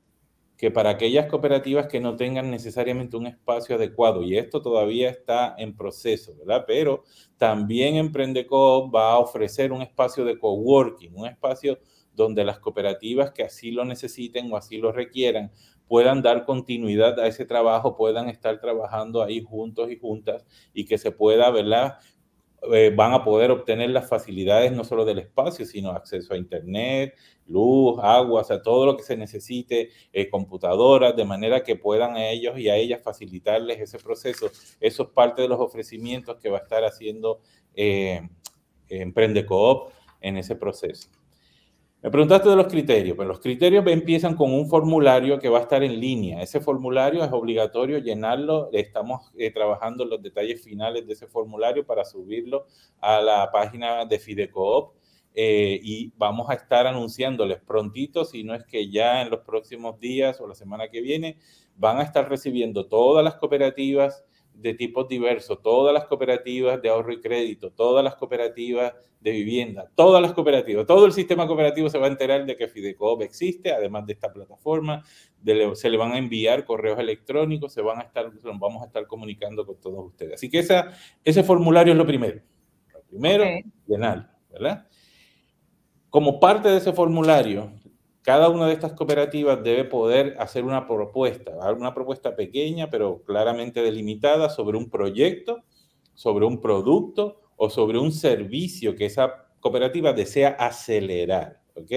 que 0.57 0.71
para 0.71 0.91
aquellas 0.91 1.27
cooperativas 1.27 1.87
que 1.87 1.99
no 1.99 2.15
tengan 2.15 2.49
necesariamente 2.49 3.17
un 3.17 3.27
espacio 3.27 3.75
adecuado, 3.75 4.23
y 4.23 4.37
esto 4.37 4.61
todavía 4.61 5.09
está 5.09 5.55
en 5.57 5.75
proceso, 5.75 6.35
¿verdad? 6.37 6.63
Pero 6.65 7.03
también 7.37 7.95
Emprendecoop 7.95 8.93
va 8.93 9.13
a 9.13 9.19
ofrecer 9.19 9.71
un 9.71 9.81
espacio 9.81 10.23
de 10.23 10.39
coworking, 10.39 11.15
un 11.15 11.27
espacio 11.27 11.79
donde 12.13 12.45
las 12.45 12.59
cooperativas 12.59 13.31
que 13.31 13.43
así 13.43 13.71
lo 13.71 13.83
necesiten 13.83 14.51
o 14.51 14.55
así 14.55 14.77
lo 14.77 14.93
requieran 14.93 15.51
puedan 15.87 16.21
dar 16.21 16.45
continuidad 16.45 17.19
a 17.19 17.27
ese 17.27 17.45
trabajo, 17.45 17.95
puedan 17.95 18.29
estar 18.29 18.59
trabajando 18.59 19.21
ahí 19.21 19.41
juntos 19.41 19.91
y 19.91 19.97
juntas 19.97 20.45
y 20.73 20.85
que 20.85 20.97
se 20.97 21.11
pueda, 21.11 21.49
¿verdad? 21.51 21.97
Eh, 22.73 22.93
van 22.95 23.13
a 23.13 23.23
poder 23.23 23.51
obtener 23.51 23.89
las 23.89 24.07
facilidades 24.07 24.71
no 24.71 24.83
solo 24.83 25.05
del 25.05 25.19
espacio, 25.19 25.65
sino 25.65 25.91
acceso 25.91 26.33
a 26.33 26.37
internet, 26.37 27.15
luz, 27.47 27.99
agua, 28.01 28.41
o 28.41 28.43
sea, 28.43 28.61
todo 28.61 28.85
lo 28.85 28.97
que 28.97 29.03
se 29.03 29.17
necesite, 29.17 29.89
eh, 30.13 30.29
computadoras, 30.29 31.15
de 31.15 31.25
manera 31.25 31.63
que 31.63 31.75
puedan 31.75 32.15
a 32.15 32.29
ellos 32.29 32.57
y 32.57 32.69
a 32.69 32.75
ellas 32.75 33.01
facilitarles 33.03 33.79
ese 33.79 33.99
proceso. 33.99 34.49
Eso 34.79 35.03
es 35.03 35.09
parte 35.09 35.41
de 35.41 35.47
los 35.47 35.59
ofrecimientos 35.59 36.37
que 36.37 36.49
va 36.49 36.59
a 36.59 36.61
estar 36.61 36.83
haciendo 36.83 37.41
eh, 37.75 38.21
Emprende 38.89 39.45
Coop 39.45 39.91
en 40.21 40.37
ese 40.37 40.55
proceso. 40.55 41.09
Me 42.05 42.11
preguntaste 42.11 42.49
de 42.49 42.55
los 42.55 42.67
criterios. 42.67 43.15
Pues 43.15 43.27
los 43.27 43.39
criterios 43.39 43.83
empiezan 43.87 44.35
con 44.35 44.53
un 44.53 44.69
formulario 44.69 45.39
que 45.39 45.49
va 45.49 45.57
a 45.57 45.61
estar 45.61 45.81
en 45.81 45.99
línea. 45.99 46.39
Ese 46.39 46.59
formulario 46.59 47.23
es 47.23 47.31
obligatorio 47.31 47.97
llenarlo. 47.97 48.69
Estamos 48.73 49.31
eh, 49.35 49.49
trabajando 49.49 50.05
los 50.05 50.21
detalles 50.21 50.63
finales 50.63 51.07
de 51.07 51.13
ese 51.13 51.25
formulario 51.25 51.83
para 51.83 52.05
subirlo 52.05 52.67
a 53.01 53.19
la 53.21 53.49
página 53.51 54.05
de 54.05 54.19
Fidecoop. 54.19 54.93
Eh, 55.33 55.79
y 55.81 56.13
vamos 56.15 56.47
a 56.51 56.53
estar 56.53 56.85
anunciándoles 56.85 57.59
prontito, 57.61 58.23
si 58.23 58.43
no 58.43 58.53
es 58.53 58.63
que 58.65 58.87
ya 58.91 59.23
en 59.23 59.31
los 59.31 59.39
próximos 59.39 59.99
días 59.99 60.39
o 60.39 60.47
la 60.47 60.53
semana 60.53 60.89
que 60.89 61.01
viene, 61.01 61.39
van 61.75 61.97
a 61.97 62.03
estar 62.03 62.29
recibiendo 62.29 62.85
todas 62.85 63.23
las 63.23 63.33
cooperativas 63.37 64.23
de 64.55 64.73
tipos 64.73 65.07
diversos, 65.07 65.61
todas 65.61 65.93
las 65.93 66.05
cooperativas 66.05 66.81
de 66.81 66.89
ahorro 66.89 67.13
y 67.13 67.21
crédito, 67.21 67.71
todas 67.71 68.03
las 68.03 68.15
cooperativas 68.15 68.93
de 69.19 69.31
vivienda, 69.31 69.91
todas 69.95 70.21
las 70.21 70.33
cooperativas, 70.33 70.85
todo 70.85 71.05
el 71.05 71.11
sistema 71.11 71.47
cooperativo 71.47 71.89
se 71.89 71.97
va 71.97 72.05
a 72.05 72.09
enterar 72.09 72.45
de 72.45 72.55
que 72.55 72.67
Fidecoop 72.67 73.21
existe, 73.21 73.71
además 73.71 74.05
de 74.05 74.13
esta 74.13 74.31
plataforma, 74.31 75.03
se 75.73 75.89
le 75.89 75.97
van 75.97 76.11
a 76.11 76.17
enviar 76.17 76.65
correos 76.65 76.99
electrónicos, 76.99 77.73
se 77.73 77.81
van 77.81 77.99
a 77.99 78.03
estar, 78.03 78.31
vamos 78.43 78.83
a 78.83 78.85
estar 78.85 79.07
comunicando 79.07 79.65
con 79.65 79.79
todos 79.79 80.05
ustedes. 80.05 80.35
Así 80.35 80.49
que 80.49 80.59
esa, 80.59 80.91
ese 81.23 81.43
formulario 81.43 81.93
es 81.93 81.97
lo 81.97 82.05
primero. 82.05 82.41
Lo 82.93 83.01
primero, 83.03 83.45
llenar, 83.87 84.31
¿verdad? 84.51 84.87
Como 86.09 86.39
parte 86.39 86.69
de 86.69 86.77
ese 86.77 86.93
formulario, 86.93 87.71
cada 88.25 88.49
una 88.49 88.65
de 88.65 88.73
estas 88.73 88.93
cooperativas 88.93 89.63
debe 89.63 89.83
poder 89.83 90.35
hacer 90.39 90.63
una 90.63 90.87
propuesta, 90.87 91.51
una 91.77 91.93
propuesta 91.93 92.35
pequeña, 92.35 92.89
pero 92.89 93.21
claramente 93.23 93.83
delimitada 93.83 94.49
sobre 94.49 94.79
un 94.79 94.89
proyecto, 94.89 95.63
sobre 96.15 96.43
un 96.47 96.59
producto 96.59 97.43
o 97.55 97.69
sobre 97.69 97.99
un 97.99 98.11
servicio 98.11 98.95
que 98.95 99.05
esa 99.05 99.45
cooperativa 99.59 100.11
desea 100.11 100.49
acelerar. 100.59 101.61
¿Ok? 101.75 101.91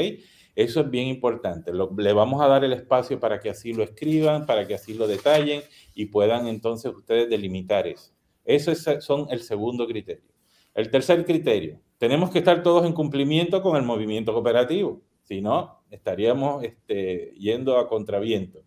Eso 0.54 0.80
es 0.80 0.90
bien 0.90 1.06
importante. 1.06 1.72
le 1.72 2.12
vamos 2.12 2.42
a 2.42 2.46
dar 2.48 2.62
el 2.62 2.74
espacio 2.74 3.18
para 3.18 3.40
que 3.40 3.48
así 3.48 3.72
lo 3.72 3.82
escriban, 3.82 4.44
para 4.44 4.66
que 4.66 4.74
así 4.74 4.92
lo 4.92 5.06
detallen 5.06 5.62
y 5.94 6.06
puedan 6.06 6.46
entonces 6.46 6.92
ustedes 6.94 7.30
delimitar 7.30 7.86
eso. 7.86 8.12
Eso 8.44 8.70
es, 8.70 8.86
son 9.00 9.28
el 9.30 9.40
segundo 9.40 9.86
criterio. 9.86 10.28
El 10.74 10.90
tercer 10.90 11.24
criterio, 11.24 11.80
tenemos 11.96 12.30
que 12.30 12.40
estar 12.40 12.62
todos 12.62 12.84
en 12.84 12.92
cumplimiento 12.92 13.62
con 13.62 13.76
el 13.76 13.82
movimiento 13.82 14.34
cooperativo. 14.34 15.00
Si 15.28 15.42
no, 15.42 15.82
estaríamos 15.90 16.64
este, 16.64 17.34
yendo 17.36 17.76
a 17.76 17.86
contraviento. 17.86 18.62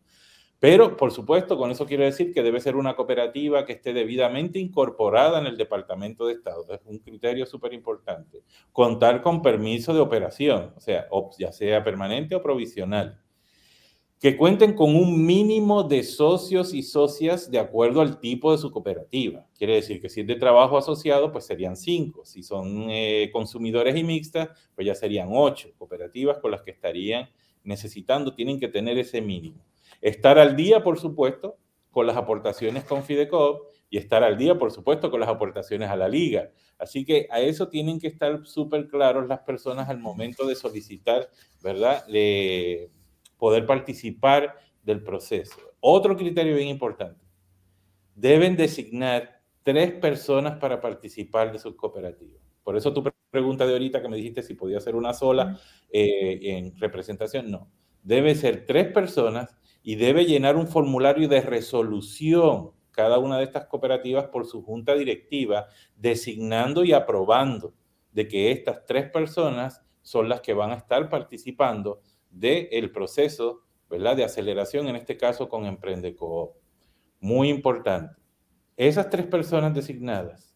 Pero, 0.59 0.95
por 0.95 1.11
supuesto, 1.11 1.57
con 1.57 1.71
eso 1.71 1.87
quiero 1.87 2.03
decir 2.03 2.31
que 2.31 2.43
debe 2.43 2.61
ser 2.61 2.75
una 2.75 2.95
cooperativa 2.95 3.65
que 3.65 3.73
esté 3.73 3.93
debidamente 3.93 4.59
incorporada 4.59 5.39
en 5.39 5.47
el 5.47 5.57
Departamento 5.57 6.27
de 6.27 6.33
Estado. 6.33 6.67
Es 6.71 6.81
un 6.85 6.99
criterio 6.99 7.47
súper 7.47 7.73
importante. 7.73 8.43
Contar 8.71 9.23
con 9.23 9.41
permiso 9.41 9.91
de 9.91 10.01
operación, 10.01 10.71
o 10.77 10.79
sea, 10.79 11.07
ya 11.39 11.51
sea 11.51 11.83
permanente 11.83 12.35
o 12.35 12.43
provisional 12.43 13.20
que 14.21 14.37
cuenten 14.37 14.73
con 14.73 14.95
un 14.95 15.25
mínimo 15.25 15.81
de 15.81 16.03
socios 16.03 16.75
y 16.75 16.83
socias 16.83 17.49
de 17.49 17.57
acuerdo 17.57 18.01
al 18.01 18.19
tipo 18.19 18.51
de 18.51 18.59
su 18.59 18.69
cooperativa. 18.69 19.47
Quiere 19.57 19.73
decir 19.73 19.99
que 19.99 20.09
si 20.09 20.21
es 20.21 20.27
de 20.27 20.35
trabajo 20.35 20.77
asociado, 20.77 21.31
pues 21.31 21.47
serían 21.47 21.75
cinco. 21.75 22.23
Si 22.23 22.43
son 22.43 22.85
eh, 22.91 23.31
consumidores 23.33 23.95
y 23.95 24.03
mixtas, 24.03 24.49
pues 24.75 24.85
ya 24.85 24.93
serían 24.93 25.29
ocho 25.31 25.69
cooperativas 25.75 26.37
con 26.37 26.51
las 26.51 26.61
que 26.61 26.69
estarían 26.69 27.31
necesitando, 27.63 28.35
tienen 28.35 28.59
que 28.59 28.67
tener 28.67 28.99
ese 28.99 29.21
mínimo. 29.21 29.65
Estar 30.01 30.37
al 30.37 30.55
día, 30.55 30.83
por 30.83 30.99
supuesto, 30.99 31.57
con 31.89 32.05
las 32.05 32.15
aportaciones 32.15 32.83
con 32.83 33.03
Fidecoop 33.03 33.69
y 33.89 33.97
estar 33.97 34.23
al 34.23 34.37
día, 34.37 34.55
por 34.55 34.71
supuesto, 34.71 35.09
con 35.09 35.19
las 35.19 35.29
aportaciones 35.29 35.89
a 35.89 35.95
la 35.95 36.07
liga. 36.07 36.51
Así 36.77 37.05
que 37.05 37.27
a 37.31 37.41
eso 37.41 37.69
tienen 37.69 37.99
que 37.99 38.07
estar 38.07 38.45
súper 38.45 38.87
claros 38.87 39.27
las 39.27 39.39
personas 39.39 39.89
al 39.89 39.97
momento 39.97 40.45
de 40.45 40.53
solicitar, 40.53 41.27
¿verdad? 41.63 42.05
Poder 43.41 43.65
participar 43.65 44.55
del 44.83 45.01
proceso. 45.01 45.57
Otro 45.79 46.15
criterio 46.15 46.55
bien 46.55 46.67
importante, 46.67 47.25
deben 48.13 48.55
designar 48.55 49.41
tres 49.63 49.93
personas 49.93 50.59
para 50.59 50.79
participar 50.79 51.51
de 51.51 51.57
sus 51.57 51.73
cooperativas. 51.73 52.39
Por 52.63 52.77
eso 52.77 52.93
tu 52.93 53.03
pregunta 53.31 53.65
de 53.65 53.73
ahorita 53.73 53.99
que 53.99 54.09
me 54.09 54.17
dijiste 54.17 54.43
si 54.43 54.53
podía 54.53 54.79
ser 54.79 54.95
una 54.95 55.15
sola 55.15 55.59
eh, 55.91 56.37
en 56.43 56.79
representación, 56.79 57.49
no. 57.49 57.67
Debe 58.03 58.35
ser 58.35 58.67
tres 58.67 58.93
personas 58.93 59.57
y 59.81 59.95
debe 59.95 60.25
llenar 60.25 60.55
un 60.55 60.67
formulario 60.67 61.27
de 61.27 61.41
resolución 61.41 62.73
cada 62.91 63.17
una 63.17 63.39
de 63.39 63.45
estas 63.45 63.65
cooperativas 63.65 64.25
por 64.27 64.45
su 64.45 64.61
junta 64.61 64.93
directiva, 64.93 65.65
designando 65.95 66.83
y 66.83 66.93
aprobando 66.93 67.73
de 68.11 68.27
que 68.27 68.51
estas 68.51 68.85
tres 68.85 69.09
personas 69.09 69.81
son 70.03 70.29
las 70.29 70.41
que 70.41 70.53
van 70.53 70.69
a 70.69 70.75
estar 70.75 71.09
participando 71.09 72.01
del 72.31 72.91
proceso 72.91 73.61
¿verdad? 73.89 74.15
de 74.15 74.23
aceleración, 74.23 74.87
en 74.87 74.95
este 74.95 75.17
caso 75.17 75.49
con 75.49 75.65
Emprendecoop. 75.65 76.53
Muy 77.19 77.49
importante. 77.49 78.15
Esas 78.77 79.09
tres 79.09 79.27
personas 79.27 79.73
designadas 79.73 80.55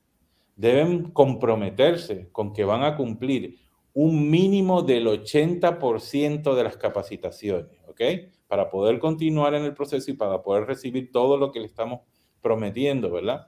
deben 0.56 1.12
comprometerse 1.12 2.30
con 2.32 2.54
que 2.54 2.64
van 2.64 2.84
a 2.84 2.96
cumplir 2.96 3.60
un 3.94 4.30
mínimo 4.30 4.82
del 4.82 5.08
80% 5.08 6.56
de 6.56 6.64
las 6.64 6.78
capacitaciones, 6.78 7.80
¿ok? 7.88 8.02
Para 8.48 8.70
poder 8.70 9.00
continuar 9.00 9.54
en 9.54 9.64
el 9.64 9.74
proceso 9.74 10.12
y 10.12 10.16
para 10.16 10.42
poder 10.42 10.66
recibir 10.66 11.12
todo 11.12 11.38
lo 11.38 11.52
que 11.52 11.60
le 11.60 11.66
estamos 11.66 12.02
prometiendo, 12.42 13.10
¿verdad? 13.12 13.48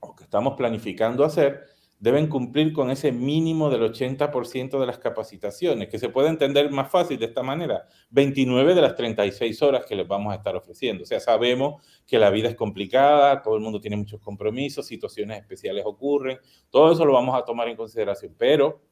O 0.00 0.14
que 0.14 0.24
estamos 0.24 0.54
planificando 0.56 1.24
hacer, 1.24 1.60
deben 2.02 2.26
cumplir 2.26 2.72
con 2.72 2.90
ese 2.90 3.12
mínimo 3.12 3.70
del 3.70 3.82
80% 3.82 4.80
de 4.80 4.86
las 4.86 4.98
capacitaciones, 4.98 5.88
que 5.88 6.00
se 6.00 6.08
puede 6.08 6.30
entender 6.30 6.68
más 6.68 6.90
fácil 6.90 7.16
de 7.16 7.26
esta 7.26 7.44
manera, 7.44 7.86
29 8.10 8.74
de 8.74 8.82
las 8.82 8.96
36 8.96 9.62
horas 9.62 9.86
que 9.86 9.94
les 9.94 10.08
vamos 10.08 10.32
a 10.32 10.36
estar 10.36 10.56
ofreciendo. 10.56 11.04
O 11.04 11.06
sea, 11.06 11.20
sabemos 11.20 11.80
que 12.04 12.18
la 12.18 12.30
vida 12.30 12.48
es 12.48 12.56
complicada, 12.56 13.40
todo 13.40 13.54
el 13.54 13.62
mundo 13.62 13.80
tiene 13.80 13.96
muchos 13.96 14.20
compromisos, 14.20 14.84
situaciones 14.84 15.38
especiales 15.38 15.84
ocurren, 15.86 16.38
todo 16.70 16.90
eso 16.90 17.04
lo 17.04 17.12
vamos 17.12 17.38
a 17.38 17.44
tomar 17.44 17.68
en 17.68 17.76
consideración, 17.76 18.34
pero 18.36 18.82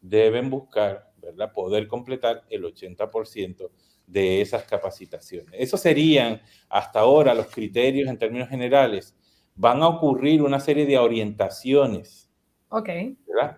deben 0.00 0.48
buscar, 0.48 1.10
¿verdad?, 1.16 1.52
poder 1.52 1.88
completar 1.88 2.44
el 2.50 2.62
80% 2.62 3.68
de 4.06 4.42
esas 4.42 4.62
capacitaciones. 4.62 5.50
Esos 5.58 5.80
serían 5.80 6.40
hasta 6.68 7.00
ahora 7.00 7.34
los 7.34 7.46
criterios 7.46 8.08
en 8.08 8.16
términos 8.16 8.48
generales. 8.48 9.16
Van 9.56 9.82
a 9.82 9.88
ocurrir 9.88 10.40
una 10.40 10.60
serie 10.60 10.86
de 10.86 10.98
orientaciones 10.98 12.29
Ok. 12.70 12.88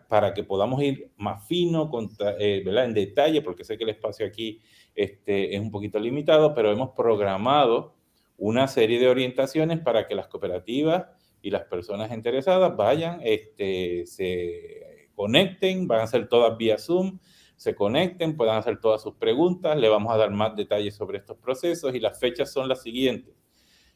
Para 0.08 0.32
que 0.32 0.42
podamos 0.42 0.82
ir 0.82 1.10
más 1.18 1.46
fino, 1.46 1.90
eh, 2.38 2.62
¿verdad? 2.64 2.86
En 2.86 2.94
detalle, 2.94 3.42
porque 3.42 3.62
sé 3.62 3.76
que 3.76 3.84
el 3.84 3.90
espacio 3.90 4.26
aquí 4.26 4.60
este, 4.94 5.54
es 5.54 5.60
un 5.60 5.70
poquito 5.70 5.98
limitado, 5.98 6.54
pero 6.54 6.72
hemos 6.72 6.90
programado 6.90 7.94
una 8.38 8.66
serie 8.68 8.98
de 8.98 9.08
orientaciones 9.08 9.80
para 9.80 10.06
que 10.06 10.14
las 10.14 10.28
cooperativas 10.28 11.06
y 11.42 11.50
las 11.50 11.64
personas 11.64 12.10
interesadas 12.10 12.74
vayan, 12.74 13.20
este, 13.22 14.06
se 14.06 15.10
conecten, 15.14 15.86
van 15.86 16.00
a 16.00 16.06
ser 16.06 16.26
todas 16.28 16.56
vía 16.56 16.78
Zoom, 16.78 17.18
se 17.56 17.74
conecten, 17.74 18.34
puedan 18.34 18.56
hacer 18.56 18.80
todas 18.80 19.02
sus 19.02 19.14
preguntas, 19.16 19.76
le 19.76 19.90
vamos 19.90 20.12
a 20.12 20.16
dar 20.16 20.30
más 20.30 20.56
detalles 20.56 20.94
sobre 20.94 21.18
estos 21.18 21.36
procesos 21.36 21.94
y 21.94 22.00
las 22.00 22.18
fechas 22.18 22.50
son 22.50 22.66
las 22.66 22.82
siguientes. 22.82 23.34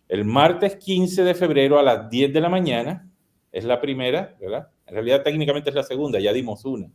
El 0.09 0.27
martes 0.27 0.77
15 0.77 1.25
de 1.25 1.35
febrero 1.35 1.79
a 1.79 1.83
las 1.83 2.11
10 2.11 2.35
de 2.35 2.41
la 2.41 2.51
mañana 2.51 3.11
es 3.51 3.65
la 3.65 3.81
primera, 3.81 4.37
¿verdad? 4.39 4.69
En 4.87 4.95
realidad 4.95 5.23
técnicamente 5.23 5.71
es 5.71 5.77
la 5.77 5.83
segunda, 5.83 6.19
ya 6.21 6.33
dimos 6.33 6.65
una. 6.65 6.91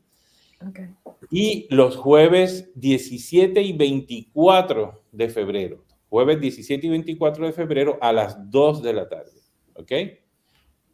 Y 1.31 1.67
los 1.73 1.95
jueves 1.95 2.71
17 2.75 3.61
y 3.61 3.73
24 3.73 5.03
de 5.11 5.29
febrero, 5.29 5.83
jueves 6.09 6.39
17 6.39 6.85
y 6.85 6.89
24 6.89 7.47
de 7.47 7.53
febrero 7.53 7.97
a 8.01 8.13
las 8.13 8.49
2 8.51 8.83
de 8.83 8.93
la 8.93 9.09
tarde, 9.09 9.41
¿ok? 9.75 9.91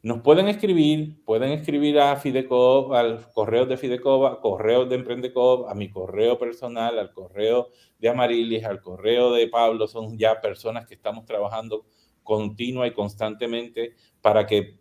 Nos 0.03 0.21
pueden 0.21 0.47
escribir, 0.47 1.21
pueden 1.25 1.51
escribir 1.51 1.99
a 1.99 2.15
Fidecoop, 2.15 2.93
al 2.93 3.29
correo 3.33 3.65
de 3.65 3.77
Fidecoop, 3.77 4.25
a 4.25 4.39
correo 4.39 4.85
de 4.85 4.95
Emprendecop, 4.95 5.67
a 5.67 5.73
mi 5.73 5.89
correo 5.89 6.37
personal, 6.37 6.97
al 6.97 7.11
correo 7.11 7.69
de 7.99 8.07
Amarilis, 8.07 8.63
al 8.63 8.79
correo 8.79 9.33
de 9.33 9.47
Pablo. 9.47 9.87
Son 9.87 10.17
ya 10.17 10.39
personas 10.39 10.85
que 10.85 10.93
estamos 10.93 11.25
trabajando 11.25 11.85
continua 12.23 12.87
y 12.87 12.93
constantemente 12.93 13.95
para 14.21 14.45
que 14.45 14.77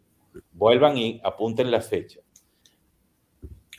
vuelvan 0.53 0.97
y 0.97 1.21
apunten 1.25 1.71
la 1.71 1.81
fecha. 1.81 2.21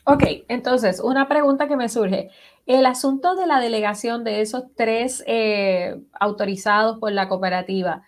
Ok, 0.10 0.24
entonces, 0.48 1.02
una 1.02 1.28
pregunta 1.28 1.68
que 1.68 1.76
me 1.76 1.90
surge. 1.90 2.30
El 2.66 2.86
asunto 2.86 3.36
de 3.36 3.46
la 3.46 3.60
delegación 3.60 4.24
de 4.24 4.40
esos 4.40 4.64
tres 4.74 5.22
eh, 5.28 5.98
autorizados 6.14 6.98
por 7.00 7.12
la 7.12 7.28
cooperativa, 7.28 8.04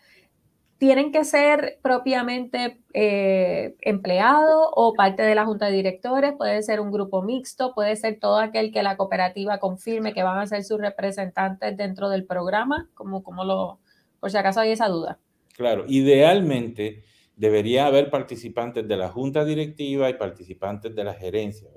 ¿tienen 0.77 1.11
que 1.11 1.25
ser 1.25 1.77
propiamente 1.81 2.79
eh, 2.93 3.75
empleados 3.81 4.69
o 4.75 4.93
parte 4.93 5.23
de 5.23 5.35
la 5.35 5.45
junta 5.45 5.65
de 5.65 5.73
directores? 5.73 6.33
¿Puede 6.37 6.63
ser 6.63 6.79
un 6.79 6.89
grupo 6.89 7.21
mixto? 7.21 7.73
¿Puede 7.75 7.97
ser 7.97 8.17
todo 8.17 8.37
aquel 8.37 8.71
que 8.71 8.81
la 8.81 8.95
cooperativa 8.95 9.59
confirme 9.59 10.13
que 10.13 10.23
van 10.23 10.39
a 10.39 10.47
ser 10.47 10.63
sus 10.63 10.79
representantes 10.79 11.75
dentro 11.75 12.07
del 12.07 12.25
programa? 12.25 12.89
¿Cómo, 12.93 13.23
cómo 13.23 13.43
lo, 13.43 13.79
por 14.21 14.31
si 14.31 14.37
acaso 14.37 14.61
hay 14.61 14.71
esa 14.71 14.87
duda? 14.87 15.19
Claro, 15.57 15.83
idealmente 15.89 17.03
debería 17.39 17.85
haber 17.85 18.09
participantes 18.09 18.85
de 18.85 18.97
la 18.97 19.07
junta 19.07 19.45
directiva 19.45 20.09
y 20.09 20.15
participantes 20.15 20.93
de 20.93 21.05
la 21.05 21.13
gerencia. 21.13 21.69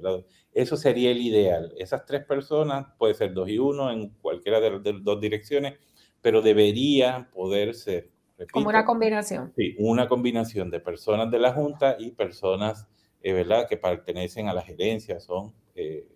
Eso 0.53 0.77
sería 0.77 1.13
el 1.13 1.19
ideal. 1.19 1.73
Esas 1.79 2.05
tres 2.05 2.25
personas, 2.25 2.89
puede 2.99 3.15
ser 3.15 3.33
dos 3.33 3.49
y 3.49 3.59
uno 3.59 3.93
en 3.93 4.11
cualquiera 4.21 4.59
de 4.59 4.71
las 4.73 4.83
dos 4.83 5.21
direcciones, 5.21 5.75
pero 6.21 6.43
debería 6.43 7.31
poder 7.33 7.77
ser. 7.77 8.11
Como 8.51 8.71
una 8.71 8.85
combinación. 8.85 9.53
Sí, 9.55 9.77
una 9.79 10.09
combinación 10.09 10.69
de 10.69 10.81
personas 10.81 11.31
de 11.31 11.39
la 11.39 11.53
junta 11.53 11.95
y 11.97 12.11
personas 12.11 12.89
eh, 13.21 13.33
¿verdad? 13.33 13.69
que 13.69 13.77
pertenecen 13.77 14.49
a 14.49 14.55
la 14.55 14.63
gerencia, 14.63 15.21
son 15.21 15.55
eh, 15.77 16.09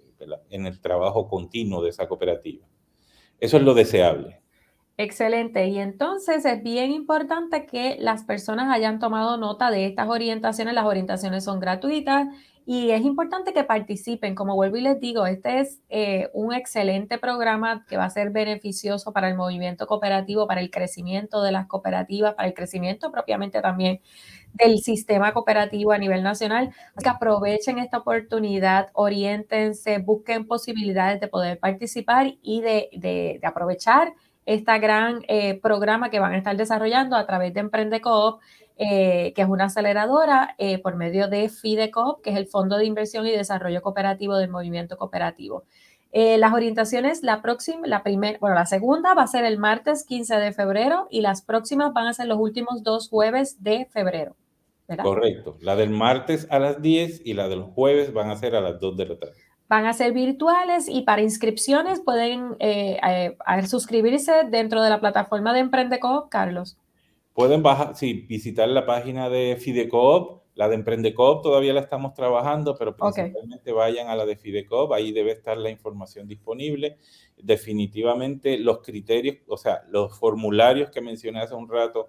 en 0.51 0.67
el 0.67 0.81
trabajo 0.81 1.29
continuo 1.29 1.85
de 1.85 1.91
esa 1.91 2.09
cooperativa. 2.09 2.67
Eso 3.39 3.59
es 3.59 3.63
lo 3.63 3.75
deseable. 3.75 4.41
Excelente. 4.99 5.67
Y 5.69 5.79
entonces 5.79 6.47
es 6.47 6.63
bien 6.63 6.91
importante 6.91 7.67
que 7.67 7.97
las 8.01 8.25
personas 8.25 8.75
hayan 8.75 8.99
tomado 8.99 9.37
nota 9.37 9.71
de 9.71 9.85
estas 9.85 10.09
orientaciones. 10.09 10.73
Las 10.73 10.87
orientaciones 10.87 11.45
son 11.45 11.61
gratuitas 11.61 12.29
y 12.65 12.91
es 12.93 13.03
importante 13.03 13.53
que 13.53 13.63
participen. 13.63 14.35
Como 14.35 14.55
vuelvo 14.55 14.79
y 14.79 14.81
les 14.81 14.99
digo, 14.99 15.27
este 15.27 15.61
es 15.61 15.83
eh, 15.91 16.31
un 16.33 16.55
excelente 16.55 17.19
programa 17.19 17.85
que 17.87 17.99
va 17.99 18.07
a 18.07 18.11
ser 18.11 18.31
beneficioso 18.31 19.13
para 19.13 19.29
el 19.29 19.37
movimiento 19.37 19.87
cooperativo, 19.87 20.47
para 20.47 20.63
el 20.63 20.71
crecimiento 20.71 21.43
de 21.43 21.53
las 21.53 21.67
cooperativas, 21.67 22.35
para 22.35 22.49
el 22.49 22.55
crecimiento 22.55 23.13
propiamente 23.13 23.61
también 23.61 24.01
del 24.55 24.79
sistema 24.79 25.35
cooperativo 25.35 25.93
a 25.93 25.99
nivel 25.99 26.23
nacional. 26.23 26.71
Que 27.03 27.11
aprovechen 27.11 27.79
esta 27.79 27.99
oportunidad, 27.99 28.89
oriéntense, 28.95 29.99
busquen 29.99 30.47
posibilidades 30.47 31.21
de 31.21 31.29
poder 31.29 31.59
participar 31.59 32.33
y 32.41 32.63
de, 32.63 32.89
de 32.95 33.41
aprovechar 33.43 34.15
este 34.47 34.79
gran 34.79 35.23
eh, 35.29 35.61
programa 35.61 36.09
que 36.09 36.21
van 36.21 36.33
a 36.33 36.39
estar 36.39 36.57
desarrollando 36.57 37.17
a 37.17 37.27
través 37.27 37.53
de 37.53 37.61
Emprendecoop, 37.61 38.41
eh, 38.79 39.33
que 39.35 39.43
es 39.43 39.49
una 39.49 39.65
aceleradora 39.65 40.55
eh, 40.59 40.79
por 40.79 40.97
medio 40.97 41.29
de 41.29 41.49
FIDECOOP, 41.49 42.23
que 42.23 42.31
es 42.31 42.37
el 42.37 42.47
Fondo 42.47 42.79
de 42.79 42.87
Inversión 42.87 43.27
y 43.27 43.33
Desarrollo 43.33 43.83
Cooperativo 43.83 44.37
del 44.37 44.51
Movimiento 44.51 44.97
Cooperativo. 44.97 45.65
las 46.13 46.53
orientaciones, 46.55 47.23
la 47.23 47.43
próxima, 47.43 47.87
la 47.87 48.03
primera, 48.03 48.39
bueno, 48.41 48.55
la 48.55 48.65
segunda 48.65 49.13
va 49.13 49.25
a 49.25 49.27
ser 49.27 49.45
el 49.45 49.59
martes 49.59 50.05
15 50.05 50.37
de 50.37 50.53
febrero 50.53 51.09
y 51.11 51.21
las 51.21 51.43
próximas 51.43 51.93
van 51.93 52.07
a 52.07 52.15
ser 52.15 52.27
los 52.27 52.39
últimos 52.39 52.83
dos 52.83 53.11
jueves 53.11 53.63
de 53.63 53.87
febrero. 53.87 54.35
Correcto. 55.03 55.59
La 55.61 55.75
del 55.75 55.91
martes 55.91 56.47
a 56.49 56.61
las 56.61 56.81
10 56.81 57.23
y 57.27 57.35
la 57.35 57.49
del 57.49 57.63
jueves 57.63 58.13
van 58.13 58.31
a 58.31 58.37
ser 58.37 58.55
a 58.55 58.61
las 58.61 58.79
2 58.79 58.97
de 58.97 59.07
la 59.07 59.19
tarde 59.19 59.46
van 59.69 59.87
a 59.87 59.93
ser 59.93 60.13
virtuales 60.13 60.89
y 60.89 61.03
para 61.03 61.23
inscripciones 61.23 62.01
pueden 62.01 62.57
eh, 62.61 62.99
eh, 63.07 63.67
suscribirse 63.67 64.45
dentro 64.51 64.83
de 64.83 64.91
la 64.91 65.01
plataforma 65.01 65.53
de 65.53 65.61
Emprendecoop, 65.61 66.29
Carlos. 66.29 66.77
Pueden 67.33 67.63
bajar, 67.63 67.97
sí, 67.97 68.27
visitar 68.29 68.69
la 68.69 68.87
página 68.87 69.29
de 69.29 69.57
Fidecoop, 69.61 70.43
la 70.57 70.71
de 70.71 70.75
Emprendecoop 70.77 71.43
todavía 71.43 71.75
la 71.75 71.81
estamos 71.81 72.15
trabajando, 72.15 72.75
pero 72.79 72.97
principalmente 72.97 73.73
vayan 73.73 74.09
a 74.09 74.17
la 74.17 74.25
de 74.25 74.37
Fidecoop, 74.37 74.91
ahí 74.93 75.13
debe 75.13 75.33
estar 75.33 75.59
la 75.59 75.69
información 75.69 76.27
disponible. 76.27 76.97
Definitivamente 77.37 78.59
los 78.59 78.79
criterios, 78.79 79.37
o 79.49 79.59
sea, 79.59 79.83
los 79.91 80.19
formularios 80.19 80.91
que 80.91 81.03
mencioné 81.03 81.41
hace 81.41 81.55
un 81.55 81.69
rato, 81.69 82.09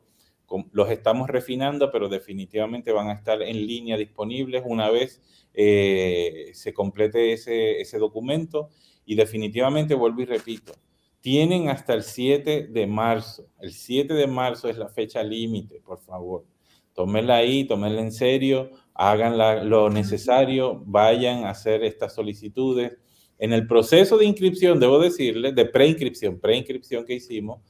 los 0.71 0.89
estamos 0.89 1.29
refinando, 1.29 1.91
pero 1.91 2.09
definitivamente 2.09 2.91
van 2.91 3.09
a 3.09 3.13
estar 3.13 3.41
en 3.41 3.67
línea 3.67 3.97
disponibles 3.97 4.63
una 4.65 4.89
vez 4.89 5.21
eh, 5.53 6.51
se 6.53 6.73
complete 6.73 7.33
ese, 7.33 7.81
ese 7.81 7.97
documento 7.97 8.69
y 9.05 9.15
definitivamente 9.15 9.95
vuelvo 9.95 10.21
y 10.21 10.25
repito, 10.25 10.73
tienen 11.19 11.69
hasta 11.69 11.93
el 11.93 12.03
7 12.03 12.67
de 12.67 12.87
marzo. 12.87 13.47
El 13.59 13.73
7 13.73 14.13
de 14.13 14.27
marzo 14.27 14.69
es 14.69 14.77
la 14.77 14.87
fecha 14.87 15.23
límite, 15.23 15.81
por 15.81 15.99
favor. 15.99 16.45
Tómenla 16.93 17.37
ahí, 17.37 17.63
tómenla 17.65 18.01
en 18.01 18.11
serio, 18.11 18.71
hagan 18.93 19.69
lo 19.69 19.89
necesario, 19.89 20.81
vayan 20.85 21.45
a 21.45 21.51
hacer 21.51 21.83
estas 21.83 22.13
solicitudes. 22.13 22.97
En 23.39 23.53
el 23.53 23.67
proceso 23.67 24.17
de 24.17 24.25
inscripción, 24.25 24.79
debo 24.79 24.99
decirles, 24.99 25.53
de 25.53 25.65
preinscripción, 25.65 26.39
preinscripción 26.39 27.05
que 27.05 27.15
hicimos, 27.15 27.61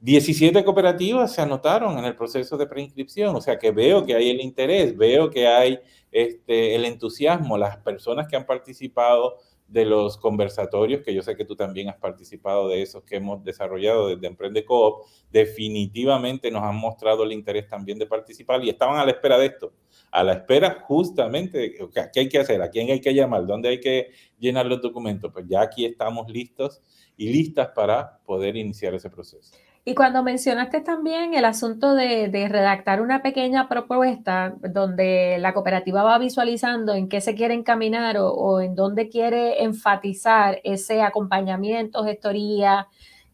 17 0.00 0.64
cooperativas 0.64 1.34
se 1.34 1.42
anotaron 1.42 1.98
en 1.98 2.04
el 2.04 2.14
proceso 2.14 2.56
de 2.56 2.66
preinscripción, 2.66 3.34
o 3.34 3.40
sea 3.40 3.58
que 3.58 3.72
veo 3.72 4.06
que 4.06 4.14
hay 4.14 4.30
el 4.30 4.40
interés, 4.40 4.96
veo 4.96 5.28
que 5.28 5.48
hay 5.48 5.80
este, 6.12 6.76
el 6.76 6.84
entusiasmo, 6.84 7.58
las 7.58 7.78
personas 7.78 8.28
que 8.28 8.36
han 8.36 8.46
participado 8.46 9.38
de 9.66 9.84
los 9.84 10.16
conversatorios, 10.16 11.02
que 11.02 11.12
yo 11.12 11.22
sé 11.22 11.36
que 11.36 11.44
tú 11.44 11.54
también 11.54 11.88
has 11.88 11.96
participado 11.96 12.68
de 12.68 12.80
esos 12.80 13.02
que 13.02 13.16
hemos 13.16 13.44
desarrollado 13.44 14.08
desde 14.08 14.26
Emprende 14.26 14.64
Coop, 14.64 15.04
definitivamente 15.30 16.50
nos 16.50 16.62
han 16.62 16.76
mostrado 16.76 17.24
el 17.24 17.32
interés 17.32 17.68
también 17.68 17.98
de 17.98 18.06
participar 18.06 18.64
y 18.64 18.70
estaban 18.70 18.98
a 18.98 19.04
la 19.04 19.10
espera 19.10 19.36
de 19.36 19.46
esto, 19.46 19.74
a 20.10 20.24
la 20.24 20.32
espera 20.34 20.84
justamente 20.86 21.58
de 21.58 21.88
qué 22.12 22.20
hay 22.20 22.28
que 22.28 22.38
hacer, 22.38 22.62
a 22.62 22.70
quién 22.70 22.90
hay 22.90 23.00
que 23.00 23.12
llamar, 23.12 23.44
dónde 23.44 23.68
hay 23.68 23.80
que 23.80 24.10
llenar 24.38 24.64
los 24.64 24.80
documentos. 24.80 25.30
Pues 25.32 25.44
ya 25.46 25.60
aquí 25.60 25.84
estamos 25.84 26.30
listos 26.30 26.80
y 27.16 27.30
listas 27.30 27.68
para 27.74 28.20
poder 28.24 28.56
iniciar 28.56 28.94
ese 28.94 29.10
proceso. 29.10 29.52
Y 29.88 29.94
cuando 29.94 30.22
mencionaste 30.22 30.82
también 30.82 31.32
el 31.32 31.46
asunto 31.46 31.94
de, 31.94 32.28
redactar 32.50 33.00
una 33.00 33.22
pequeña 33.22 33.70
propuesta 33.70 34.54
donde 34.60 35.38
la 35.40 35.54
cooperativa 35.54 36.02
va 36.02 36.18
visualizando 36.18 36.92
en 36.92 37.08
qué 37.08 37.22
se 37.22 37.34
quiere 37.34 37.54
encaminar 37.54 38.18
o, 38.18 38.28
o 38.34 38.60
en 38.60 38.74
dónde 38.74 39.08
quiere 39.08 39.62
enfatizar 39.64 40.60
ese 40.62 41.00
acompañamiento, 41.00 42.04
gestoría, 42.04 42.88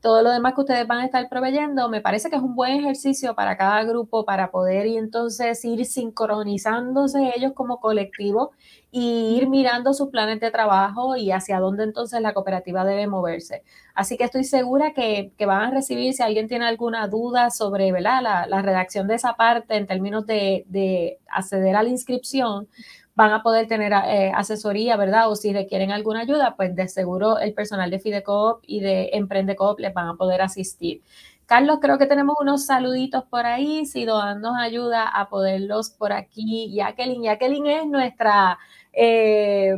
todo 0.05 0.21
lo 0.21 0.31
demás 0.31 0.53
que 0.53 0.61
ustedes 0.61 0.87
van 0.87 0.99
a 0.99 1.07
estar 1.07 1.27
proveyendo, 1.31 1.89
me 1.89 2.03
parece 2.03 2.29
que 2.29 2.37
es 2.37 2.43
un 2.43 2.55
buen 2.55 2.73
ejercicio 2.79 3.35
para 3.35 3.57
cada 3.57 3.85
grupo 3.85 4.27
para 4.27 4.51
poder 4.51 4.87
y 4.87 4.99
entonces 4.99 5.65
ir 5.65 5.87
sincronizándose 5.87 7.33
ellos 7.35 7.53
como 7.55 7.81
colectivo 7.81 8.53
y 8.91 9.35
ir 9.39 9.49
mirando 9.49 9.95
sus 9.95 10.11
planes 10.11 10.41
de 10.41 10.51
trabajo 10.51 11.17
y 11.17 11.33
hacia 11.33 11.59
dónde 11.59 11.85
entonces 11.85 12.21
la 12.21 12.35
cooperativa 12.35 12.85
debe 12.85 13.07
moverse. 13.07 13.63
Así 13.95 14.19
que 14.19 14.25
estoy 14.25 14.45
segura 14.45 14.93
que, 14.93 15.33
van 15.47 15.63
a 15.63 15.71
recibir, 15.71 16.13
si 16.13 16.23
alguien 16.23 16.49
tiene 16.49 16.67
alguna 16.67 17.09
duda 17.09 17.49
sobre 17.49 17.91
La, 18.03 18.47
redacción 18.63 19.09
de 19.09 19.15
esa 19.15 19.37
parte 19.37 19.75
en 19.77 19.87
términos 19.87 20.27
de, 20.27 20.67
de 20.69 21.19
acceder 21.29 21.77
a 21.77 21.83
la 21.83 21.89
inscripción, 21.89 22.69
van 23.15 23.33
a 23.33 23.43
poder 23.43 23.69
tener 23.69 23.93
eh, 23.93 24.33
asesoría, 24.35 24.97
¿verdad? 24.97 25.31
O 25.31 25.37
si 25.37 25.53
requieren 25.53 25.93
alguna 25.93 26.21
ayuda, 26.21 26.57
pues 26.57 26.75
de 26.75 26.89
seguro 26.89 27.39
el 27.39 27.55
personal 27.55 27.91
de 27.91 28.01
Fidecoop 28.01 28.61
y 28.67 28.81
de 28.81 29.11
Emprendecoop 29.13 29.79
les 29.79 29.95
van 29.95 30.09
a 30.09 30.15
poder 30.15 30.43
asistir. 30.43 31.03
Carlos, 31.47 31.79
creo 31.81 31.99
que 31.99 32.07
tenemos 32.07 32.37
unos 32.41 32.67
saluditos 32.67 33.25
por 33.25 33.45
ahí, 33.45 33.85
si 33.87 34.05
Doan 34.05 34.41
nos 34.41 34.57
ayuda 34.57 35.07
a 35.07 35.29
poderlos 35.29 35.91
por 35.91 36.13
aquí. 36.13 36.73
Jacqueline, 36.75 37.23
Jacqueline 37.23 37.67
es 37.67 37.87
nuestra, 37.87 38.59
eh, 38.93 39.77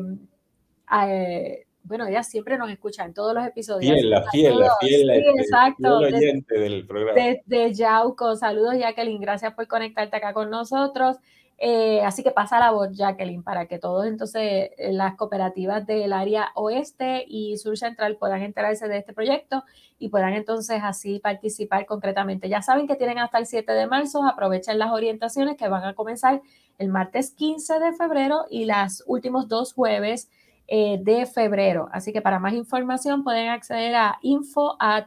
eh, 1.04 1.66
bueno, 1.82 2.06
ella 2.06 2.22
siempre 2.22 2.56
nos 2.56 2.70
escucha 2.70 3.04
en 3.04 3.12
todos 3.12 3.34
los 3.34 3.44
episodios. 3.44 3.92
Fiel, 3.92 4.10
la 4.10 4.30
fiel, 4.30 4.58
la 4.58 4.76
fiel, 4.80 5.10
sí, 5.12 5.40
exacto. 5.40 5.98
oyente 5.98 6.58
del 6.58 6.86
programa. 6.86 7.20
Desde 7.20 7.42
de 7.46 7.74
Yauco, 7.74 8.36
saludos 8.36 8.76
Jacqueline, 8.78 9.20
gracias 9.20 9.52
por 9.52 9.66
conectarte 9.66 10.16
acá 10.16 10.32
con 10.32 10.48
nosotros. 10.48 11.16
Eh, 11.58 12.02
así 12.02 12.22
que 12.22 12.32
pasa 12.32 12.58
la 12.58 12.70
voz, 12.70 12.90
Jacqueline, 12.92 13.42
para 13.42 13.66
que 13.66 13.78
todos 13.78 14.06
entonces 14.06 14.70
eh, 14.76 14.92
las 14.92 15.16
cooperativas 15.16 15.86
del 15.86 16.12
área 16.12 16.50
oeste 16.54 17.24
y 17.26 17.56
sur 17.56 17.78
central 17.78 18.16
puedan 18.18 18.42
enterarse 18.42 18.88
de 18.88 18.98
este 18.98 19.14
proyecto 19.14 19.64
y 19.98 20.10
puedan 20.10 20.34
entonces 20.34 20.80
así 20.82 21.18
participar 21.18 21.86
concretamente. 21.86 22.50
Ya 22.50 22.60
saben 22.60 22.86
que 22.86 22.96
tienen 22.96 23.18
hasta 23.18 23.38
el 23.38 23.46
7 23.46 23.72
de 23.72 23.86
marzo, 23.86 24.22
aprovechen 24.26 24.78
las 24.78 24.90
orientaciones 24.90 25.56
que 25.56 25.68
van 25.68 25.84
a 25.84 25.94
comenzar 25.94 26.42
el 26.78 26.88
martes 26.88 27.30
15 27.30 27.78
de 27.78 27.92
febrero 27.94 28.44
y 28.50 28.66
los 28.66 29.02
últimos 29.06 29.48
dos 29.48 29.72
jueves 29.72 30.28
eh, 30.68 30.98
de 31.00 31.24
febrero. 31.24 31.88
Así 31.90 32.12
que 32.12 32.20
para 32.20 32.38
más 32.38 32.52
información 32.52 33.24
pueden 33.24 33.48
acceder 33.48 33.94
a 33.94 34.18
info 34.20 34.76
at 34.78 35.06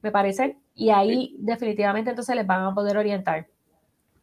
me 0.00 0.10
parece, 0.10 0.58
y 0.74 0.90
ahí 0.90 1.34
definitivamente 1.38 2.10
entonces 2.10 2.36
les 2.36 2.46
van 2.46 2.62
a 2.62 2.74
poder 2.74 2.96
orientar. 2.98 3.48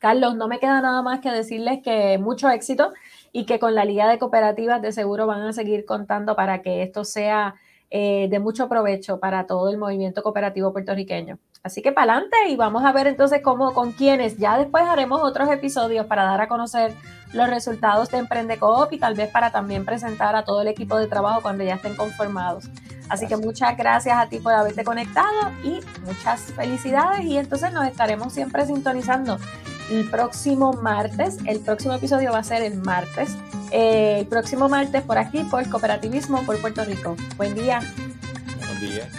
Carlos, 0.02 0.36
no 0.36 0.48
me 0.48 0.58
queda 0.58 0.82
nada 0.82 1.04
más 1.04 1.20
que 1.20 1.30
decirles 1.30 1.80
que 1.84 2.18
mucho 2.18 2.50
éxito 2.50 2.92
y 3.32 3.46
que 3.46 3.60
con 3.60 3.76
la 3.76 3.86
Liga 3.86 4.10
de 4.10 4.18
Cooperativas 4.18 4.82
de 4.82 4.92
seguro 4.92 5.28
van 5.28 5.44
a 5.44 5.54
seguir 5.54 5.86
contando 5.86 6.36
para 6.36 6.64
que 6.64 6.82
esto 6.82 7.04
sea 7.04 7.54
eh, 7.92 8.28
de 8.32 8.40
mucho 8.40 8.68
provecho 8.68 9.20
para 9.20 9.46
todo 9.46 9.70
el 9.70 9.78
movimiento 9.78 10.24
cooperativo 10.24 10.74
puertorriqueño. 10.74 11.38
Así 11.62 11.84
que 11.84 11.92
para 11.92 12.14
adelante 12.14 12.36
y 12.50 12.56
vamos 12.56 12.84
a 12.84 12.92
ver 12.92 13.06
entonces 13.06 13.42
cómo, 13.44 13.76
con 13.76 13.92
quiénes. 13.92 14.40
Ya 14.40 14.58
después 14.58 14.84
haremos 14.86 15.22
otros 15.22 15.48
episodios 15.52 16.08
para 16.08 16.24
dar 16.24 16.42
a 16.42 16.48
conocer 16.48 16.96
los 17.34 17.48
resultados 17.48 18.10
de 18.10 18.18
Emprende 18.18 18.58
Coop 18.58 18.92
y 18.92 18.98
tal 18.98 19.14
vez 19.14 19.30
para 19.30 19.52
también 19.52 19.86
presentar 19.86 20.36
a 20.36 20.44
todo 20.44 20.64
el 20.64 20.68
equipo 20.68 20.98
de 20.98 21.06
trabajo 21.06 21.44
cuando 21.44 21.64
ya 21.64 21.76
estén 21.76 21.96
conformados. 21.96 22.68
Así 23.08 23.28
que 23.28 23.38
muchas 23.38 23.78
gracias 23.78 24.18
a 24.18 24.28
ti 24.28 24.40
por 24.40 24.54
haberte 24.54 24.84
conectado 24.84 25.52
y 25.64 25.80
muchas 26.04 26.42
felicidades 26.56 27.24
y 27.26 27.38
entonces 27.38 27.72
nos 27.72 27.86
estaremos 27.86 28.34
siempre 28.34 28.66
sintonizando 28.66 29.38
el 29.92 30.10
próximo 30.10 30.74
martes. 30.74 31.38
El 31.46 31.60
próximo 31.60 31.94
episodio 31.94 32.32
va 32.32 32.40
a 32.40 32.44
ser 32.44 32.62
el 32.64 32.78
martes. 32.78 33.36
Eh, 33.72 34.18
el 34.20 34.28
próximo 34.28 34.70
martes 34.70 35.02
por 35.04 35.18
aquí, 35.18 35.44
por 35.44 35.68
Cooperativismo 35.70 36.46
por 36.46 36.60
Puerto 36.60 36.84
Rico. 36.86 37.16
Buen 37.38 37.54
día. 37.56 37.82
Buen 38.68 38.80
día. 38.80 39.10